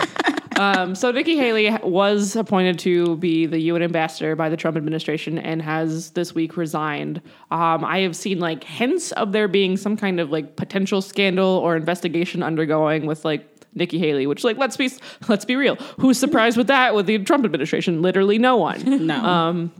um, 0.57 0.95
so 0.95 1.11
Nikki 1.11 1.35
Haley 1.35 1.69
was 1.83 2.37
appointed 2.37 2.79
to 2.79 3.17
be 3.17 3.45
the 3.45 3.59
UN 3.59 3.83
ambassador 3.83 4.37
by 4.37 4.47
the 4.47 4.55
Trump 4.57 4.77
administration 4.77 5.37
and 5.37 5.61
has 5.61 6.11
this 6.11 6.33
week 6.33 6.55
resigned. 6.55 7.21
Um, 7.51 7.83
I 7.83 7.99
have 7.99 8.15
seen 8.15 8.39
like 8.39 8.63
hints 8.63 9.11
of 9.13 9.33
there 9.33 9.49
being 9.49 9.75
some 9.75 9.97
kind 9.97 10.21
of 10.21 10.31
like 10.31 10.55
potential 10.55 11.01
scandal 11.01 11.45
or 11.49 11.75
investigation 11.75 12.41
undergoing 12.41 13.05
with 13.05 13.25
like. 13.25 13.48
Nikki 13.73 13.99
Haley, 13.99 14.27
which 14.27 14.43
like 14.43 14.57
let's 14.57 14.77
be 14.77 14.89
let's 15.27 15.45
be 15.45 15.55
real, 15.55 15.75
who's 15.99 16.17
surprised 16.17 16.57
with 16.57 16.67
that 16.67 16.95
with 16.95 17.05
the 17.05 17.17
Trump 17.19 17.45
administration? 17.45 18.01
Literally 18.01 18.37
no 18.37 18.57
one. 18.57 18.79
No. 19.09 19.15
Um, 19.23 19.71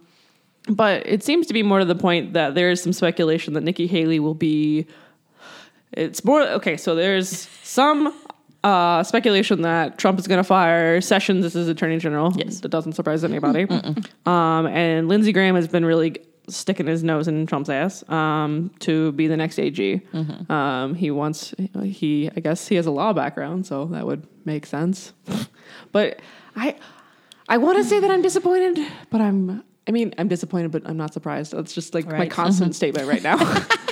but 0.68 1.06
it 1.08 1.24
seems 1.24 1.48
to 1.48 1.54
be 1.54 1.64
more 1.64 1.80
to 1.80 1.86
the 1.86 1.96
point 1.96 2.34
that 2.34 2.54
there 2.54 2.70
is 2.70 2.82
some 2.82 2.94
speculation 2.94 3.54
that 3.54 3.62
Nikki 3.62 3.88
Haley 3.88 4.20
will 4.20 4.36
be. 4.36 4.86
It's 5.94 6.24
more 6.24 6.42
okay. 6.42 6.78
So 6.78 6.94
there's 6.96 7.48
some 7.64 8.14
uh, 8.64 9.04
speculation 9.04 9.62
that 9.64 9.98
Trump 9.98 10.20
is 10.20 10.28
going 10.28 10.38
to 10.38 10.44
fire 10.44 11.02
Sessions 11.02 11.46
as 11.46 11.54
his 11.54 11.68
attorney 11.68 11.98
general. 11.98 12.34
Yes. 12.36 12.60
that 12.60 12.70
doesn't 12.70 12.94
surprise 12.94 13.24
anybody. 13.24 13.66
Um, 14.26 14.68
and 14.68 15.08
Lindsey 15.08 15.32
Graham 15.32 15.56
has 15.56 15.68
been 15.68 15.86
really 15.86 16.18
sticking 16.50 16.88
his 16.88 17.04
nose 17.04 17.28
in 17.28 17.46
Trump's 17.46 17.70
ass 17.70 18.04
um, 18.10 18.72
to 18.80 19.12
be 19.14 19.28
the 19.28 19.38
next 19.38 19.60
AG. 19.60 20.02
Um, 20.50 20.96
he 20.96 21.12
wants 21.12 21.54
he 21.84 22.30
I 22.36 22.40
guess 22.40 22.68
he 22.68 22.76
has 22.76 22.86
a 22.86 22.92
law 22.92 23.14
background, 23.14 23.66
so 23.66 23.86
that 23.86 24.06
would 24.06 24.28
make 24.46 24.66
sense. 24.66 25.14
but 25.92 26.20
I 26.56 26.76
I 27.48 27.58
want 27.58 27.78
to 27.78 27.84
say 27.84 28.00
that 28.00 28.12
I'm 28.12 28.22
disappointed, 28.22 28.80
but 29.10 29.22
I'm 29.22 29.64
I 29.88 29.92
mean 29.92 30.14
I'm 30.18 30.28
disappointed, 30.28 30.72
but 30.72 30.84
I'm 30.86 30.98
not 30.98 31.14
surprised. 31.14 31.54
That's 31.54 31.74
just 31.74 31.94
like 31.94 32.06
my 32.06 32.20
Right. 32.20 32.32
constant 32.32 32.76
statement 32.76 33.08
right 33.08 33.24
now. 33.24 33.38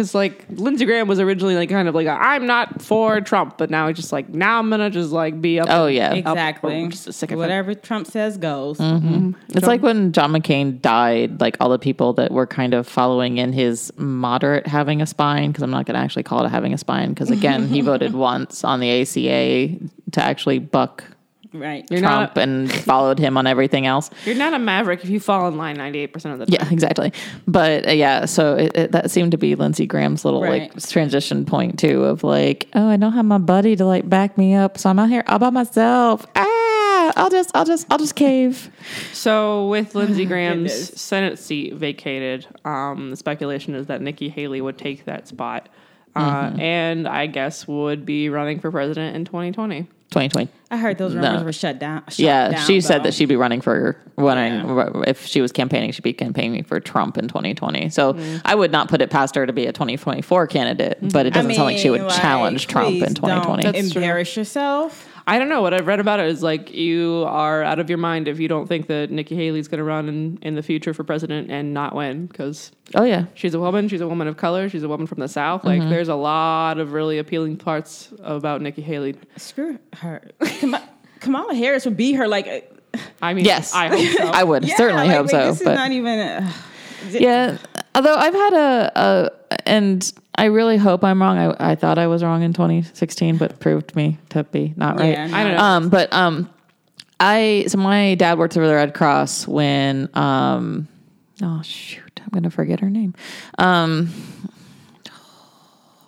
Because 0.00 0.14
like 0.14 0.46
Lindsey 0.48 0.86
Graham 0.86 1.08
was 1.08 1.20
originally 1.20 1.56
like 1.56 1.68
kind 1.68 1.86
of 1.86 1.94
like 1.94 2.06
i 2.06 2.34
I'm 2.34 2.46
not 2.46 2.80
for 2.80 3.20
Trump, 3.20 3.58
but 3.58 3.68
now 3.68 3.86
he's 3.86 3.98
just 3.98 4.12
like 4.12 4.30
now 4.30 4.58
I'm 4.58 4.70
gonna 4.70 4.88
just 4.88 5.12
like 5.12 5.42
be 5.42 5.60
up. 5.60 5.66
oh 5.68 5.88
yeah, 5.88 6.14
exactly. 6.14 6.74
I'm 6.74 6.88
just 6.88 7.12
sick 7.12 7.30
of 7.30 7.34
it. 7.34 7.36
Whatever 7.36 7.74
Trump 7.74 8.06
says 8.06 8.38
goes. 8.38 8.78
Mm-hmm. 8.78 9.08
Mm-hmm. 9.08 9.58
It's 9.58 9.66
like 9.66 9.82
when 9.82 10.12
John 10.12 10.32
McCain 10.32 10.80
died, 10.80 11.42
like 11.42 11.58
all 11.60 11.68
the 11.68 11.78
people 11.78 12.14
that 12.14 12.30
were 12.30 12.46
kind 12.46 12.72
of 12.72 12.88
following 12.88 13.36
in 13.36 13.52
his 13.52 13.92
moderate 13.98 14.66
having 14.66 15.02
a 15.02 15.06
spine, 15.06 15.50
because 15.50 15.62
I'm 15.62 15.70
not 15.70 15.84
going 15.84 15.96
to 15.96 16.00
actually 16.00 16.22
call 16.22 16.46
it 16.46 16.48
having 16.48 16.72
a 16.72 16.78
spine, 16.78 17.10
because 17.10 17.30
again, 17.30 17.68
he 17.68 17.80
voted 17.82 18.14
once 18.14 18.64
on 18.64 18.80
the 18.80 19.02
ACA 19.02 19.76
to 20.12 20.22
actually 20.22 20.60
buck 20.60 21.04
Right. 21.52 21.84
You're 21.90 22.00
Trump 22.00 22.36
not 22.36 22.42
and 22.42 22.72
followed 22.72 23.18
him 23.18 23.36
on 23.36 23.46
everything 23.46 23.84
else. 23.84 24.08
you're 24.24 24.36
not 24.36 24.54
a 24.54 24.58
maverick 24.58 25.02
if 25.02 25.10
you 25.10 25.18
fall 25.18 25.48
in 25.48 25.56
line 25.56 25.76
98 25.76 26.12
percent 26.12 26.32
of 26.34 26.38
the 26.38 26.46
time. 26.46 26.66
Yeah, 26.68 26.72
exactly. 26.72 27.12
But 27.48 27.88
uh, 27.88 27.90
yeah, 27.92 28.24
so 28.26 28.54
it, 28.56 28.76
it, 28.76 28.92
that 28.92 29.10
seemed 29.10 29.32
to 29.32 29.36
be 29.38 29.54
Lindsey 29.56 29.86
Graham's 29.86 30.24
little 30.24 30.42
Right. 30.42 30.72
like 30.74 30.88
transition 30.88 31.44
point 31.44 31.78
too 31.78 32.04
of 32.04 32.22
like, 32.22 32.68
oh, 32.74 32.88
I 32.88 32.96
don't 32.96 33.14
have 33.14 33.24
my 33.24 33.38
buddy 33.38 33.74
to 33.76 33.84
like 33.84 34.08
back 34.08 34.38
me 34.38 34.54
up, 34.54 34.78
so 34.78 34.90
I'm 34.90 34.98
out 35.00 35.08
here 35.08 35.24
all 35.26 35.38
by 35.40 35.50
myself. 35.50 36.24
Ah, 36.36 37.12
I'll 37.16 37.30
just, 37.30 37.50
I'll 37.54 37.64
just, 37.64 37.86
I'll 37.90 37.98
just 37.98 38.14
cave. 38.14 38.70
So 39.12 39.66
with 39.68 39.94
Lindsey 39.96 40.24
Graham's 40.26 41.00
Senate 41.00 41.38
seat 41.38 41.74
vacated, 41.74 42.46
um, 42.64 43.10
the 43.10 43.16
speculation 43.16 43.74
is 43.74 43.86
that 43.88 44.00
Nikki 44.00 44.28
Haley 44.28 44.60
would 44.60 44.78
take 44.78 45.04
that 45.06 45.26
spot, 45.26 45.68
uh, 46.14 46.52
and 46.58 47.08
I 47.08 47.26
guess 47.26 47.66
would 47.66 48.06
be 48.06 48.28
running 48.28 48.60
for 48.60 48.70
president 48.70 49.16
in 49.16 49.24
2020. 49.24 49.88
2020. 50.10 50.48
I 50.72 50.76
heard 50.76 50.98
those 50.98 51.14
rumors 51.14 51.40
No. 51.40 51.44
were 51.44 51.52
shut 51.52 51.78
down. 51.78 52.02
shut 52.08 52.18
Yeah, 52.18 52.50
down, 52.50 52.66
she 52.66 52.80
said 52.80 53.02
that 53.04 53.14
she'd 53.14 53.26
be 53.26 53.36
running 53.36 53.60
for 53.60 53.96
running 54.16 55.02
if 55.06 55.24
she 55.26 55.40
was 55.40 55.50
campaigning, 55.50 55.90
she'd 55.92 56.02
be 56.02 56.12
campaigning 56.12 56.62
for 56.64 56.78
Trump 56.80 57.16
in 57.18 57.26
2020. 57.28 57.90
So 57.90 58.14
mm. 58.14 58.40
I 58.44 58.54
would 58.54 58.70
not 58.70 58.88
put 58.88 59.02
it 59.02 59.10
past 59.10 59.34
her 59.34 59.46
to 59.46 59.52
be 59.52 59.66
a 59.66 59.72
2024 59.72 60.46
candidate, 60.46 60.98
but 61.00 61.26
it 61.26 61.30
mm-hmm. 61.30 61.38
doesn't 61.38 61.54
sound 61.54 61.66
like 61.66 61.78
she 61.78 61.90
would 61.90 62.02
like, 62.02 62.20
challenge 62.20 62.66
Trump 62.66 62.94
in 62.94 63.14
2020. 63.14 63.62
Don't 63.62 63.72
That's 63.72 63.92
true. 63.92 64.00
embarrass 64.00 64.36
yourself. 64.36 65.08
I 65.30 65.38
don't 65.38 65.48
know. 65.48 65.62
What 65.62 65.72
I've 65.72 65.86
read 65.86 66.00
about 66.00 66.18
it 66.18 66.26
is 66.26 66.42
like 66.42 66.74
you 66.74 67.24
are 67.28 67.62
out 67.62 67.78
of 67.78 67.88
your 67.88 67.98
mind 67.98 68.26
if 68.26 68.40
you 68.40 68.48
don't 68.48 68.66
think 68.66 68.88
that 68.88 69.12
Nikki 69.12 69.36
Haley's 69.36 69.68
going 69.68 69.78
to 69.78 69.84
run 69.84 70.08
in, 70.08 70.38
in 70.42 70.56
the 70.56 70.62
future 70.62 70.92
for 70.92 71.04
president 71.04 71.52
and 71.52 71.72
not 71.72 71.94
win 71.94 72.26
because 72.26 72.72
oh 72.96 73.04
yeah, 73.04 73.26
she's 73.34 73.54
a 73.54 73.60
woman. 73.60 73.88
She's 73.88 74.00
a 74.00 74.08
woman 74.08 74.26
of 74.26 74.36
color. 74.36 74.68
She's 74.68 74.82
a 74.82 74.88
woman 74.88 75.06
from 75.06 75.20
the 75.20 75.28
South. 75.28 75.64
Like 75.64 75.80
there's 75.88 76.08
a 76.08 76.16
lot 76.16 76.78
of 76.78 76.92
really 76.92 77.18
appealing 77.18 77.58
parts 77.58 78.12
about 78.24 78.60
Nikki 78.60 78.82
Haley. 78.82 79.14
Screw 79.36 79.78
her. 79.98 80.20
Kam- 80.44 80.76
Kamala 81.20 81.54
Harris 81.54 81.84
would 81.84 81.96
be 81.96 82.14
her 82.14 82.26
like. 82.26 82.48
uh, 82.48 82.98
I 83.22 83.32
mean, 83.32 83.44
yes, 83.44 83.72
I 83.72 83.86
hope 83.86 84.18
so. 84.18 84.24
I 84.34 84.42
would 84.42 84.64
yeah, 84.64 84.76
certainly 84.76 85.06
like, 85.06 85.16
hope 85.16 85.26
wait, 85.26 85.30
so. 85.30 85.46
This 85.46 85.60
is 85.60 85.64
but 85.64 85.74
not 85.74 85.92
even. 85.92 86.18
Uh, 86.18 86.52
yeah, 87.10 87.58
although 87.94 88.16
I've 88.16 88.34
had 88.34 88.52
a, 88.52 88.92
a 88.96 89.68
and 89.68 90.12
I 90.40 90.46
really 90.46 90.78
hope 90.78 91.04
I'm 91.04 91.20
wrong. 91.20 91.36
I, 91.36 91.72
I 91.72 91.74
thought 91.74 91.98
I 91.98 92.06
was 92.06 92.24
wrong 92.24 92.42
in 92.42 92.54
2016, 92.54 93.36
but 93.36 93.60
proved 93.60 93.94
me 93.94 94.16
to 94.30 94.42
be 94.42 94.72
not 94.74 94.98
right. 94.98 95.12
Yeah, 95.12 95.28
I 95.30 95.44
don't 95.44 95.52
know. 95.52 95.62
Um, 95.62 95.88
but 95.90 96.10
um, 96.14 96.48
I 97.20 97.66
so 97.68 97.76
my 97.76 98.14
dad 98.14 98.38
worked 98.38 98.54
for 98.54 98.66
the 98.66 98.74
Red 98.74 98.94
Cross 98.94 99.46
when 99.46 100.08
um, 100.14 100.88
oh 101.42 101.60
shoot, 101.60 102.22
I'm 102.22 102.30
gonna 102.30 102.48
forget 102.48 102.80
her 102.80 102.88
name. 102.88 103.14
Um, 103.58 104.08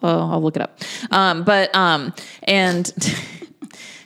well, 0.01 0.31
I'll 0.31 0.43
look 0.43 0.57
it 0.57 0.63
up. 0.63 0.81
Um, 1.11 1.45
but 1.45 1.75
um, 1.77 2.15
and. 2.45 2.91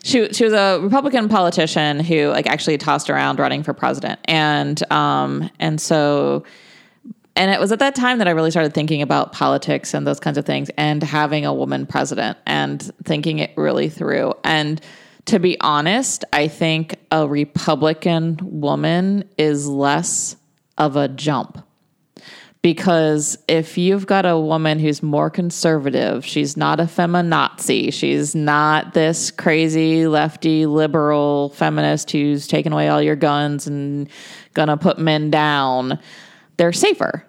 She, 0.03 0.33
she 0.33 0.45
was 0.45 0.53
a 0.53 0.79
Republican 0.81 1.29
politician 1.29 1.99
who 1.99 2.29
like 2.29 2.47
actually 2.47 2.79
tossed 2.79 3.11
around 3.11 3.41
running 3.41 3.65
for 3.65 3.75
president, 3.75 4.21
and 4.27 4.81
um, 4.93 5.51
and 5.59 5.81
so 5.81 6.45
and 7.37 7.51
it 7.51 7.61
was 7.61 7.71
at 7.71 7.79
that 7.81 7.95
time 7.95 8.19
that 8.19 8.27
I 8.27 8.33
really 8.33 8.51
started 8.51 8.73
thinking 8.73 9.03
about 9.03 9.33
politics 9.33 9.93
and 9.93 10.07
those 10.07 10.19
kinds 10.19 10.39
of 10.39 10.47
things 10.47 10.71
and 10.79 11.03
having 11.03 11.45
a 11.45 11.53
woman 11.53 11.87
president 11.87 12.39
and 12.47 12.83
thinking 13.05 13.39
it 13.39 13.53
really 13.57 13.91
through. 13.91 14.33
And 14.43 14.81
to 15.27 15.39
be 15.39 15.61
honest, 15.61 16.25
I 16.33 16.49
think 16.49 16.97
a 17.11 17.29
Republican 17.29 18.39
woman 18.43 19.29
is 19.37 19.69
less 19.69 20.37
of 20.79 20.97
a 20.97 21.09
jump. 21.09 21.63
Because 22.63 23.39
if 23.47 23.79
you've 23.79 24.07
got 24.07 24.27
a 24.27 24.37
woman 24.37 24.81
who's 24.81 25.01
more 25.01 25.31
conservative, 25.31 26.25
she's 26.25 26.57
not 26.57 26.81
a 26.81 26.85
feminazi, 26.85 27.93
she's 27.93 28.35
not 28.35 28.93
this 28.93 29.31
crazy 29.31 30.09
lefty 30.09 30.67
liberal 30.67 31.51
feminist 31.51 32.11
who's 32.11 32.49
taking 32.49 32.73
away 32.73 32.89
all 32.89 33.01
your 33.01 33.15
guns 33.15 33.69
and 33.69 34.09
gonna 34.55 34.77
put 34.77 34.99
men 34.99 35.31
down, 35.31 36.01
they're 36.57 36.73
safer. 36.73 37.25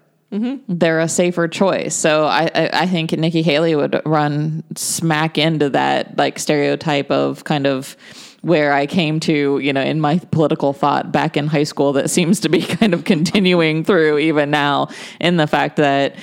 They're 0.67 0.99
a 0.99 1.07
safer 1.07 1.47
choice. 1.47 1.95
So 1.95 2.25
I, 2.25 2.49
I, 2.53 2.69
I 2.73 2.85
think 2.85 3.13
Nikki 3.13 3.41
Haley 3.41 3.75
would 3.75 4.01
run 4.05 4.63
smack 4.75 5.37
into 5.37 5.69
that 5.69 6.17
like 6.17 6.37
stereotype 6.37 7.09
of 7.09 7.45
kind 7.45 7.65
of 7.65 7.95
where 8.41 8.73
I 8.73 8.87
came 8.87 9.19
to, 9.21 9.59
you 9.59 9.73
know, 9.73 9.81
in 9.81 9.99
my 10.01 10.19
political 10.31 10.73
thought 10.73 11.11
back 11.11 11.37
in 11.37 11.47
high 11.47 11.63
school 11.63 11.93
that 11.93 12.09
seems 12.09 12.41
to 12.41 12.49
be 12.49 12.61
kind 12.77 12.93
of 12.93 13.05
continuing 13.05 13.83
through 13.83 14.19
even 14.19 14.51
now 14.51 14.89
in 15.19 15.37
the 15.37 15.47
fact 15.47 15.77
that, 15.77 16.15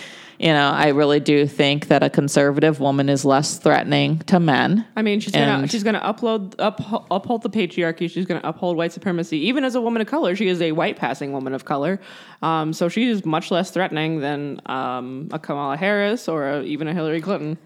you 0.45 0.53
know, 0.53 0.69
I 0.69 0.89
really 0.89 1.21
do 1.21 1.47
think 1.47 1.89
that 1.89 2.03
a 2.03 2.11
conservative 2.11 2.79
woman 2.79 3.09
is 3.09 3.25
less 3.25 3.57
threatening 3.57 4.19
to 4.27 4.39
men. 4.39 4.87
I 4.95 5.01
mean, 5.01 5.21
she's 5.21 5.33
gonna 5.33 5.67
she's 5.69 5.83
gonna 5.83 6.03
upload 6.03 6.55
up, 6.59 6.83
uphold 7.11 7.41
the 7.41 7.49
patriarchy. 7.49 8.11
She's 8.11 8.27
gonna 8.27 8.43
uphold 8.45 8.77
white 8.77 8.93
supremacy. 8.93 9.39
Even 9.39 9.65
as 9.65 9.75
a 9.75 9.81
woman 9.81 10.03
of 10.03 10.07
color, 10.07 10.37
she 10.37 10.49
is 10.49 10.61
a 10.61 10.73
white 10.73 10.97
passing 10.97 11.33
woman 11.33 11.55
of 11.55 11.65
color. 11.65 11.99
Um, 12.43 12.75
so 12.75 12.91
she 12.91 13.09
is 13.09 13.25
much 13.25 13.51
less 13.51 13.71
threatening 13.71 14.21
than 14.21 14.61
um, 14.67 15.31
a 15.33 15.39
Kamala 15.39 15.79
Harris 15.79 16.29
or 16.29 16.47
a, 16.47 16.63
even 16.63 16.89
a 16.89 16.93
Hillary 16.93 17.23
Clinton. 17.23 17.57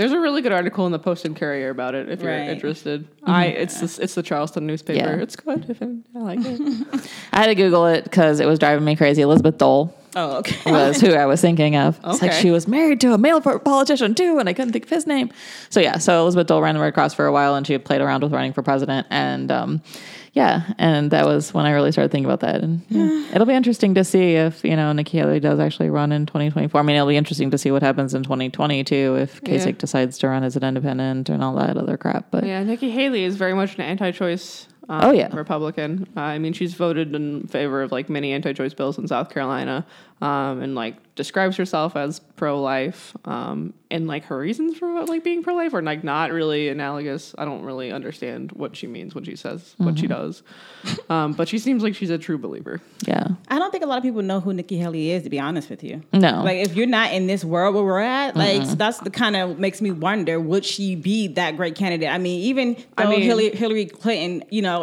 There's 0.00 0.12
a 0.12 0.18
really 0.18 0.40
good 0.40 0.52
article 0.52 0.86
in 0.86 0.92
the 0.92 0.98
Post 0.98 1.26
and 1.26 1.36
Courier 1.36 1.68
about 1.68 1.94
it 1.94 2.08
if 2.08 2.22
you're 2.22 2.32
Right. 2.32 2.48
interested. 2.48 3.06
I 3.24 3.48
it's 3.48 3.80
the, 3.96 4.02
it's 4.02 4.14
the 4.14 4.22
Charleston 4.22 4.66
newspaper. 4.66 4.98
Yeah. 4.98 5.16
It's 5.22 5.36
good. 5.36 5.68
If 5.68 5.82
it, 5.82 5.90
I 6.16 6.18
like 6.20 6.38
it. 6.42 7.10
I 7.34 7.40
had 7.40 7.46
to 7.48 7.54
Google 7.54 7.84
it 7.84 8.04
because 8.04 8.40
it 8.40 8.46
was 8.46 8.58
driving 8.58 8.82
me 8.82 8.96
crazy. 8.96 9.20
Elizabeth 9.20 9.58
Dole 9.58 9.94
Oh, 10.16 10.38
okay. 10.38 10.56
was 10.72 11.02
who 11.02 11.12
I 11.12 11.26
was 11.26 11.42
thinking 11.42 11.76
of. 11.76 11.98
Okay. 11.98 12.10
It's 12.12 12.22
like 12.22 12.32
she 12.32 12.50
was 12.50 12.66
married 12.66 12.98
to 13.02 13.12
a 13.12 13.18
male 13.18 13.42
politician 13.42 14.14
too, 14.14 14.38
and 14.38 14.48
I 14.48 14.54
couldn't 14.54 14.72
think 14.72 14.84
of 14.84 14.90
his 14.90 15.06
name. 15.06 15.30
So 15.68 15.80
yeah, 15.80 15.98
so 15.98 16.22
Elizabeth 16.22 16.46
Dole 16.46 16.62
ran 16.62 16.74
the 16.76 16.80
Red 16.80 16.94
Cross 16.94 17.12
for 17.12 17.26
a 17.26 17.32
while, 17.32 17.54
and 17.54 17.66
she 17.66 17.74
had 17.74 17.84
played 17.84 18.00
around 18.00 18.22
with 18.22 18.32
running 18.32 18.54
for 18.54 18.62
president, 18.62 19.06
and 19.10 19.52
um, 19.52 19.82
yeah, 20.32 20.72
and 20.78 21.10
that 21.10 21.26
was 21.26 21.52
when 21.52 21.66
I 21.66 21.72
really 21.72 21.90
started 21.92 22.10
thinking 22.12 22.24
about 22.24 22.40
that. 22.40 22.62
And 22.62 22.82
yeah, 22.88 23.26
it'll 23.34 23.46
be 23.46 23.54
interesting 23.54 23.94
to 23.94 24.04
see 24.04 24.34
if 24.34 24.64
you 24.64 24.76
know 24.76 24.92
Nikki 24.92 25.18
Haley 25.18 25.40
does 25.40 25.58
actually 25.58 25.90
run 25.90 26.12
in 26.12 26.26
2024. 26.26 26.80
I 26.80 26.84
mean, 26.84 26.96
it'll 26.96 27.08
be 27.08 27.16
interesting 27.16 27.50
to 27.50 27.58
see 27.58 27.70
what 27.70 27.82
happens 27.82 28.14
in 28.14 28.22
2020 28.22 28.84
too 28.84 29.16
if 29.20 29.40
Kasich 29.42 29.66
Yeah. 29.66 29.72
decides 29.72 30.18
to 30.18 30.28
run 30.28 30.42
as 30.44 30.56
an 30.56 30.62
independent 30.64 31.28
and 31.28 31.42
all 31.42 31.54
that 31.56 31.76
other 31.76 31.96
crap. 31.96 32.30
But 32.30 32.44
Yeah, 32.46 32.62
Nikki 32.62 32.90
Haley 32.90 33.24
is 33.24 33.36
very 33.36 33.54
much 33.54 33.74
an 33.74 33.80
anti-choice. 33.82 34.66
Um, 34.88 35.00
Oh, 35.04 35.10
yeah. 35.12 35.34
Republican. 35.34 36.08
Uh, 36.16 36.20
I 36.20 36.38
mean, 36.38 36.52
she's 36.52 36.74
voted 36.74 37.14
in 37.14 37.46
favor 37.46 37.82
of 37.82 37.92
like 37.92 38.08
many 38.08 38.32
anti-choice 38.32 38.74
bills 38.74 38.98
in 38.98 39.06
South 39.06 39.30
Carolina, 39.30 39.86
um, 40.20 40.60
and 40.62 40.74
like 40.74 40.96
describes 41.14 41.56
herself 41.56 41.96
as 41.96 42.18
pro-life. 42.36 43.14
Um, 43.24 43.74
and 43.92 44.06
like 44.06 44.24
her 44.26 44.38
reasons 44.38 44.78
for 44.78 45.04
like 45.06 45.24
being 45.24 45.42
pro-life 45.42 45.74
are 45.74 45.82
like 45.82 46.04
not 46.04 46.30
really 46.32 46.68
analogous. 46.68 47.34
I 47.36 47.44
don't 47.44 47.62
really 47.62 47.90
understand 47.92 48.52
what 48.52 48.76
she 48.76 48.86
means 48.86 49.14
when 49.16 49.24
she 49.24 49.34
says 49.36 49.74
what 49.78 49.98
she 49.98 50.06
does, 50.06 50.42
um, 51.08 51.32
but 51.32 51.48
she 51.48 51.58
seems 51.58 51.82
like 51.82 51.94
she's 51.96 52.10
a 52.10 52.18
true 52.18 52.38
believer. 52.38 52.80
yeah, 53.06 53.26
I 53.48 53.58
don't 53.58 53.70
think 53.72 53.82
a 53.82 53.86
lot 53.88 53.98
of 53.98 54.04
people 54.04 54.22
know 54.22 54.38
who 54.40 54.52
Nikki 54.54 54.76
Haley 54.78 55.10
is, 55.10 55.24
to 55.24 55.30
be 55.30 55.40
honest 55.40 55.70
with 55.70 55.82
you. 55.82 56.02
No. 56.12 56.42
Like, 56.44 56.58
if 56.58 56.76
you're 56.76 56.86
not 56.86 57.12
in 57.12 57.26
this 57.26 57.44
world 57.44 57.74
where 57.74 57.82
we're 57.84 57.98
at, 58.00 58.36
like, 58.36 58.64
so 58.64 58.74
that's 58.76 58.98
the 58.98 59.10
kind 59.10 59.34
of 59.36 59.58
makes 59.58 59.80
me 59.80 59.90
wonder 59.90 60.38
would 60.40 60.64
she 60.64 60.94
be 60.94 61.26
that 61.28 61.56
great 61.56 61.74
candidate? 61.74 62.08
I 62.10 62.18
mean, 62.18 62.40
even 62.42 62.76
I 62.96 63.06
mean- 63.06 63.22
Hillary, 63.22 63.50
Hillary 63.50 63.86
Clinton, 63.86 64.44
you 64.50 64.62
know, 64.62 64.79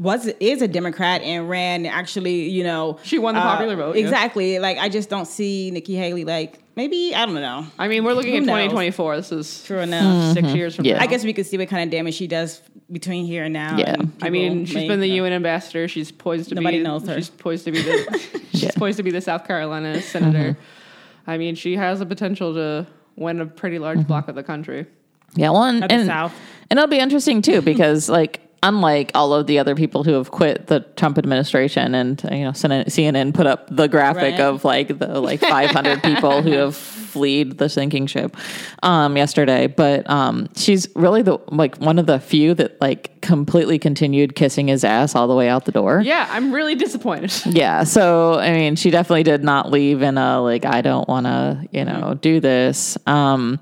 was 0.00 0.26
is 0.40 0.62
a 0.62 0.68
Democrat 0.68 1.20
and 1.20 1.48
ran 1.50 1.84
actually, 1.84 2.48
you 2.48 2.64
know, 2.64 2.98
She 3.02 3.18
won 3.18 3.34
the 3.34 3.40
uh, 3.40 3.44
popular 3.44 3.76
vote, 3.76 3.96
yeah. 3.96 4.02
Exactly. 4.02 4.58
Like, 4.58 4.78
I 4.78 4.88
just 4.88 5.10
don't 5.10 5.26
see 5.26 5.70
Nikki 5.70 5.94
Haley. 5.94 6.24
Like, 6.24 6.58
maybe 6.74 7.14
I 7.14 7.26
don't 7.26 7.34
know. 7.34 7.66
I 7.78 7.86
mean, 7.86 8.02
we're 8.02 8.14
looking 8.14 8.32
Who 8.32 8.38
at 8.38 8.44
knows? 8.44 8.70
2024. 8.70 9.16
This 9.16 9.32
is 9.32 9.64
True 9.64 9.80
enough. 9.80 10.02
Mm-hmm. 10.36 10.46
6 10.46 10.54
years 10.54 10.74
from 10.74 10.86
Yeah. 10.86 10.96
now. 10.96 11.02
I 11.02 11.06
guess 11.06 11.22
we 11.22 11.34
could 11.34 11.44
see 11.44 11.58
what 11.58 11.68
kind 11.68 11.84
of 11.84 11.90
damage 11.90 12.14
she 12.14 12.26
does 12.26 12.62
between 12.90 13.26
here 13.26 13.44
and 13.44 13.52
now. 13.52 13.76
Yeah. 13.76 13.92
and 13.92 14.12
I 14.22 14.30
mean, 14.30 14.64
people 14.64 14.66
she's 14.66 14.74
may- 14.74 14.88
been 14.88 15.00
the 15.00 15.10
UN 15.10 15.34
ambassador. 15.34 15.86
She's 15.86 16.10
poised 16.10 16.48
to 16.48 16.54
Nobody 16.54 16.78
be. 16.78 16.82
knows 16.84 17.06
her. 17.06 17.16
She's 17.16 17.28
poised 17.28 17.66
to 17.66 17.72
be 17.72 17.82
the. 17.82 18.20
she's 18.52 18.62
Yeah. 18.62 18.70
poised 18.76 18.96
to 18.96 19.02
be 19.02 19.10
the 19.10 19.20
South 19.20 19.46
Carolina 19.46 20.00
senator. 20.00 20.52
Mm-hmm. 20.52 21.30
I 21.30 21.36
mean, 21.36 21.56
she 21.56 21.76
has 21.76 21.98
the 21.98 22.06
potential 22.06 22.54
to 22.54 22.86
win 23.16 23.38
a 23.42 23.46
pretty 23.46 23.78
large 23.78 23.98
mm-hmm. 23.98 24.08
block 24.08 24.28
of 24.28 24.34
the 24.34 24.42
country. 24.42 24.86
Yeah, 25.34 25.50
well, 25.50 25.64
and, 25.64 25.84
and, 25.92 26.10
and 26.10 26.32
it'll 26.70 26.86
be 26.88 26.98
interesting 26.98 27.42
too 27.42 27.60
because 27.60 28.08
like 28.08 28.40
unlike 28.62 29.10
all 29.14 29.32
of 29.32 29.46
the 29.46 29.58
other 29.58 29.74
people 29.74 30.04
who 30.04 30.12
have 30.12 30.30
quit 30.30 30.66
the 30.66 30.80
Trump 30.96 31.16
administration, 31.18 31.94
and 31.94 32.20
you 32.30 32.44
know 32.44 32.50
CNN, 32.50 32.86
CNN 32.86 33.34
put 33.34 33.46
up 33.46 33.66
the 33.74 33.88
graphic 33.88 34.32
Right. 34.32 34.40
of 34.40 34.64
like 34.64 34.98
the 34.98 35.20
like 35.20 35.40
500 35.40 36.02
people 36.04 36.42
who 36.42 36.52
have 36.52 36.76
fled 36.76 37.58
the 37.58 37.68
sinking 37.68 38.06
ship 38.06 38.36
um, 38.82 39.16
yesterday, 39.16 39.66
but 39.66 40.08
um, 40.08 40.48
she's 40.54 40.86
really 40.94 41.22
the 41.22 41.38
like 41.48 41.76
one 41.78 41.98
of 41.98 42.06
the 42.06 42.20
few 42.20 42.54
that 42.54 42.80
like 42.80 43.20
completely 43.20 43.78
continued 43.78 44.34
kissing 44.36 44.68
his 44.68 44.84
ass 44.84 45.14
all 45.14 45.26
the 45.26 45.34
way 45.34 45.48
out 45.48 45.64
the 45.64 45.72
door. 45.72 46.00
Yeah, 46.04 46.28
I'm 46.30 46.52
really 46.52 46.74
disappointed. 46.74 47.32
Yeah. 47.60 47.84
So, 47.84 48.34
I 48.38 48.52
mean, 48.52 48.76
she 48.76 48.90
definitely 48.90 49.24
did 49.24 49.42
not 49.44 49.70
leave 49.70 50.02
in 50.02 50.16
a 50.16 50.40
like, 50.40 50.64
I 50.64 50.80
don't 50.82 51.06
want 51.08 51.26
to, 51.26 51.68
you 51.72 51.84
know, 51.84 52.14
do 52.14 52.40
this. 52.40 52.96
Um, 53.06 53.58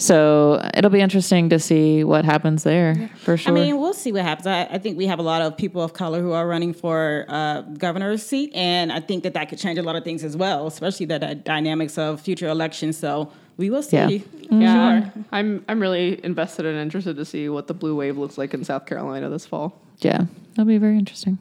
so 0.00 0.60
it'll 0.74 0.90
be 0.90 1.00
interesting 1.00 1.48
to 1.50 1.58
see 1.58 2.04
what 2.04 2.24
happens 2.24 2.62
there 2.62 3.10
for 3.16 3.36
sure. 3.36 3.52
I 3.52 3.54
mean, 3.54 3.80
we'll 3.80 3.92
see 3.92 4.12
what 4.12 4.22
happens. 4.22 4.46
I, 4.46 4.62
I 4.64 4.78
think 4.78 4.96
we 4.96 5.06
have 5.06 5.18
a 5.18 5.22
lot 5.22 5.42
of 5.42 5.56
people 5.56 5.82
of 5.82 5.92
color 5.92 6.20
who 6.22 6.32
are 6.32 6.46
running 6.46 6.72
for 6.72 7.26
uh, 7.28 7.62
governor's 7.62 8.24
seat, 8.24 8.52
and 8.54 8.92
I 8.92 9.00
think 9.00 9.24
that 9.24 9.34
that 9.34 9.48
could 9.48 9.58
change 9.58 9.78
a 9.78 9.82
lot 9.82 9.96
of 9.96 10.04
things 10.04 10.22
as 10.22 10.36
well, 10.36 10.66
especially 10.68 11.06
the, 11.06 11.18
the 11.18 11.34
dynamics 11.34 11.98
of 11.98 12.20
future 12.20 12.46
elections. 12.48 12.96
So 12.96 13.32
we 13.56 13.70
will 13.70 13.82
see. 13.82 13.96
Yeah. 13.96 14.08
Yeah, 14.50 15.10
Sure. 15.10 15.12
I'm. 15.32 15.64
I'm 15.68 15.80
really 15.80 16.24
invested 16.24 16.64
and 16.64 16.78
interested 16.78 17.16
to 17.16 17.24
see 17.24 17.48
what 17.48 17.66
the 17.66 17.74
blue 17.74 17.94
wave 17.96 18.16
looks 18.16 18.38
like 18.38 18.54
in 18.54 18.64
South 18.64 18.86
Carolina 18.86 19.28
this 19.28 19.44
fall. 19.46 19.78
yeah, 19.98 20.24
that'll 20.54 20.64
be 20.64 20.78
very 20.78 20.96
interesting. 20.96 21.38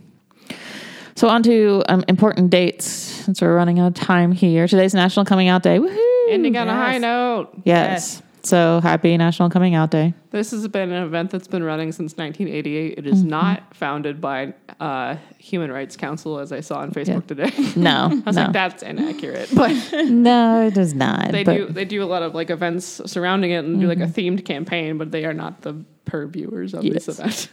So 1.15 1.27
on 1.29 1.41
to 1.43 1.83
um, 1.89 2.03
important 2.07 2.49
dates 2.49 2.85
since 2.85 3.41
we're 3.41 3.55
running 3.55 3.79
out 3.79 3.87
of 3.87 3.93
time 3.93 4.31
here. 4.31 4.67
Today's 4.67 4.93
National 4.93 5.25
Coming 5.25 5.47
Out 5.47 5.63
Day. 5.63 5.79
Woohoo! 5.79 6.29
Ending 6.31 6.57
on 6.57 6.67
a 6.67 6.73
high 6.73 6.97
note. 6.97 7.49
Yes. 7.63 8.21
So 8.47 8.79
happy 8.81 9.17
National 9.17 9.49
Coming 9.49 9.75
Out 9.75 9.91
Day. 9.91 10.13
This 10.31 10.51
has 10.51 10.65
been 10.69 10.91
an 10.91 11.03
event 11.03 11.31
that's 11.31 11.47
been 11.47 11.63
running 11.63 11.91
since 11.91 12.15
1988. 12.15 12.97
It 12.97 13.05
is 13.05 13.19
Mm-hmm. 13.19 13.29
not 13.29 13.75
founded 13.75 14.21
by 14.21 14.53
uh, 14.79 15.17
Human 15.37 15.69
Rights 15.71 15.97
Council, 15.97 16.39
as 16.39 16.51
I 16.53 16.61
saw 16.61 16.79
on 16.79 16.91
Facebook 16.91 17.27
today. 17.27 17.51
No, 17.75 18.09
I 18.11 18.15
was 18.25 18.35
no, 18.37 18.43
like, 18.43 18.53
that's 18.53 18.83
inaccurate. 18.83 19.49
But 19.53 19.71
no, 20.09 20.67
it 20.67 20.73
does 20.73 20.93
not. 20.93 21.31
they 21.31 21.43
do 21.43 21.65
they 21.67 21.83
do 21.85 22.01
a 22.03 22.05
lot 22.05 22.23
of 22.23 22.33
like 22.33 22.49
events 22.49 23.01
surrounding 23.05 23.51
it 23.51 23.65
and 23.65 23.79
do 23.81 23.87
like 23.87 23.99
a 23.99 24.07
themed 24.07 24.45
campaign, 24.45 24.97
but 24.97 25.11
they 25.11 25.25
are 25.25 25.33
not 25.33 25.61
the 25.61 25.73
purviewers 26.05 26.73
of 26.73 26.85
Yes. 26.85 27.05
this 27.05 27.19
event. 27.19 27.49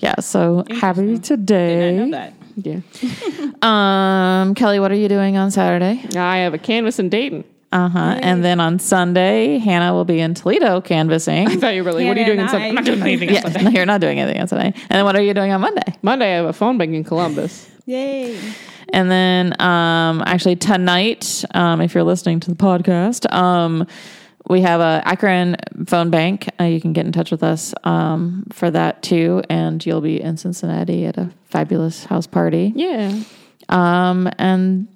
Yeah. 0.00 0.20
So 0.20 0.64
happy 0.70 1.18
today. 1.18 1.88
I 1.88 2.04
know 2.04 2.10
that. 2.10 2.34
Yeah, 2.56 2.80
Um, 3.62 4.54
Kelly, 4.54 4.78
what 4.78 4.92
are 4.92 4.96
you 4.96 5.08
doing 5.08 5.36
on 5.36 5.50
Saturday? 5.50 6.04
I 6.16 6.38
have 6.38 6.54
a 6.54 6.58
canvas 6.58 6.98
in 6.98 7.08
Dayton. 7.08 7.44
Uh 7.74 7.88
huh. 7.88 8.18
And 8.22 8.44
then 8.44 8.60
on 8.60 8.78
Sunday, 8.78 9.58
Hannah 9.58 9.92
will 9.92 10.04
be 10.04 10.20
in 10.20 10.34
Toledo 10.34 10.80
canvassing. 10.80 11.48
I 11.50 11.56
thought 11.56 11.74
you 11.74 11.82
were 11.82 11.92
like, 11.92 12.06
what 12.06 12.16
are 12.16 12.20
you 12.20 12.26
doing 12.26 12.38
on 12.38 12.48
Sunday? 12.48 12.66
I- 12.66 12.68
I'm 12.68 12.74
not 12.76 12.84
doing 12.84 13.02
anything 13.02 13.30
on 13.30 13.34
yeah, 13.34 13.40
Sunday. 13.40 13.62
no, 13.64 13.70
you're 13.70 13.86
not 13.86 14.00
doing 14.00 14.20
anything 14.20 14.40
on 14.40 14.46
Sunday. 14.46 14.66
And 14.66 14.90
then 14.90 15.04
what 15.04 15.16
are 15.16 15.22
you 15.22 15.34
doing 15.34 15.50
on 15.50 15.60
Monday? 15.60 15.92
Monday, 16.00 16.32
I 16.34 16.36
have 16.36 16.46
a 16.46 16.52
phone 16.52 16.78
bank 16.78 16.94
in 16.94 17.02
Columbus. 17.02 17.68
Yay. 17.86 18.38
And 18.90 19.10
then, 19.10 19.60
um, 19.60 20.22
actually 20.24 20.54
tonight, 20.54 21.44
um, 21.52 21.80
if 21.80 21.94
you're 21.94 22.04
listening 22.04 22.38
to 22.40 22.50
the 22.50 22.56
podcast, 22.56 23.30
um, 23.34 23.88
we 24.48 24.60
have 24.60 24.80
a 24.80 25.02
Akron 25.04 25.56
phone 25.86 26.10
bank. 26.10 26.48
Uh, 26.60 26.64
you 26.64 26.80
can 26.80 26.92
get 26.92 27.06
in 27.06 27.12
touch 27.12 27.32
with 27.32 27.42
us 27.42 27.74
um, 27.82 28.44
for 28.52 28.70
that 28.70 29.02
too, 29.02 29.42
and 29.50 29.84
you'll 29.84 30.00
be 30.00 30.20
in 30.20 30.36
Cincinnati 30.36 31.06
at 31.06 31.16
a 31.16 31.30
fabulous 31.46 32.04
house 32.04 32.28
party. 32.28 32.72
Yeah. 32.76 33.20
Um, 33.68 34.28
and 34.38 34.86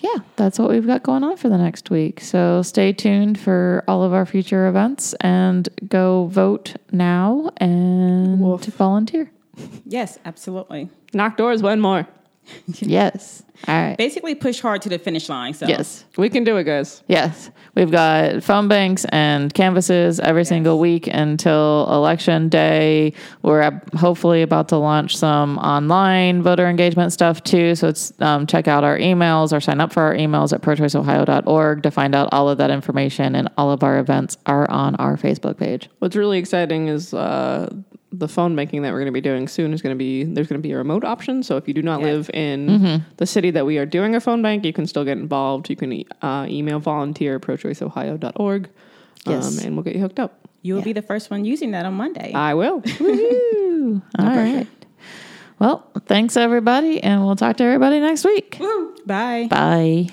yeah, 0.00 0.16
that's 0.36 0.58
what 0.58 0.70
we've 0.70 0.86
got 0.86 1.02
going 1.02 1.24
on 1.24 1.36
for 1.36 1.48
the 1.48 1.58
next 1.58 1.90
week. 1.90 2.20
So 2.20 2.62
stay 2.62 2.92
tuned 2.92 3.38
for 3.38 3.84
all 3.88 4.02
of 4.02 4.12
our 4.12 4.26
future 4.26 4.66
events 4.66 5.14
and 5.20 5.68
go 5.88 6.26
vote 6.26 6.74
now 6.92 7.50
and 7.58 8.40
Woof. 8.40 8.64
volunteer. 8.64 9.30
Yes, 9.86 10.18
absolutely. 10.24 10.88
Knock 11.12 11.36
doors, 11.36 11.62
one 11.62 11.80
more. 11.80 12.08
yes. 12.66 13.42
All 13.66 13.74
right. 13.74 13.96
Basically, 13.96 14.34
push 14.34 14.60
hard 14.60 14.82
to 14.82 14.88
the 14.88 14.98
finish 14.98 15.28
line. 15.28 15.54
So 15.54 15.66
Yes. 15.66 16.04
We 16.18 16.28
can 16.28 16.44
do 16.44 16.56
it, 16.58 16.64
guys. 16.64 17.02
Yes. 17.08 17.50
We've 17.74 17.90
got 17.90 18.42
phone 18.42 18.68
banks 18.68 19.06
and 19.06 19.52
canvases 19.54 20.20
every 20.20 20.44
single 20.44 20.78
week 20.78 21.06
until 21.06 21.86
election 21.90 22.48
day. 22.48 23.14
We're 23.42 23.80
hopefully 23.96 24.42
about 24.42 24.68
to 24.68 24.76
launch 24.76 25.16
some 25.16 25.58
online 25.58 26.42
voter 26.42 26.66
engagement 26.68 27.12
stuff 27.12 27.42
too. 27.42 27.74
So 27.74 27.88
it's 27.88 28.12
um, 28.20 28.46
check 28.46 28.68
out 28.68 28.84
our 28.84 28.98
emails 28.98 29.56
or 29.56 29.60
sign 29.60 29.80
up 29.80 29.92
for 29.92 30.02
our 30.02 30.14
emails 30.14 30.52
at 30.52 30.60
prochoiceohio.org 30.60 31.82
to 31.84 31.90
find 31.90 32.14
out 32.14 32.28
all 32.32 32.48
of 32.48 32.58
that 32.58 32.70
information. 32.70 33.34
And 33.34 33.48
all 33.56 33.70
of 33.70 33.82
our 33.82 33.98
events 33.98 34.36
are 34.46 34.70
on 34.70 34.94
our 34.96 35.16
Facebook 35.16 35.56
page. 35.56 35.88
What's 36.00 36.16
really 36.16 36.38
exciting 36.38 36.88
is 36.88 37.14
uh, 37.14 37.72
the 38.18 38.28
phone 38.28 38.54
banking 38.56 38.82
that 38.82 38.92
we're 38.92 38.98
going 39.00 39.06
to 39.06 39.12
be 39.12 39.20
doing 39.20 39.48
soon 39.48 39.72
is 39.72 39.82
going 39.82 39.94
to 39.94 39.98
be 39.98 40.24
there's 40.24 40.46
going 40.46 40.60
to 40.60 40.66
be 40.66 40.72
a 40.72 40.76
remote 40.76 41.04
option. 41.04 41.42
So 41.42 41.56
if 41.56 41.66
you 41.68 41.74
do 41.74 41.82
not 41.82 42.00
Yeah. 42.00 42.06
live 42.06 42.30
in 42.34 43.02
the 43.16 43.26
city 43.26 43.50
that 43.52 43.66
we 43.66 43.78
are 43.78 43.86
doing 43.86 44.14
a 44.14 44.20
phone 44.20 44.42
bank, 44.42 44.64
you 44.64 44.72
can 44.72 44.86
still 44.86 45.04
get 45.04 45.18
involved. 45.18 45.68
You 45.70 45.76
can 45.76 45.92
e- 45.92 46.06
uh, 46.22 46.46
email 46.48 46.78
volunteer 46.78 47.38
prochoiceohio.org 47.40 48.68
Yes. 49.26 49.58
um, 49.60 49.66
and 49.66 49.76
we'll 49.76 49.82
get 49.84 49.94
you 49.94 50.00
hooked 50.02 50.20
up. 50.20 50.38
you 50.62 50.74
will 50.74 50.82
be 50.82 50.92
the 50.92 51.02
first 51.02 51.30
one 51.30 51.44
using 51.44 51.70
that 51.72 51.84
on 51.86 51.94
Monday. 51.94 52.32
I 52.32 52.54
will. 52.54 52.82
Woo! 53.00 54.02
All 54.18 54.26
right. 54.26 54.66
Well, 55.58 55.86
thanks 56.06 56.36
everybody, 56.36 57.02
and 57.02 57.24
we'll 57.24 57.36
talk 57.36 57.56
to 57.58 57.64
everybody 57.64 58.00
next 58.00 58.24
week. 58.24 58.58
Bye. 59.06 59.46
Bye. 59.48 60.08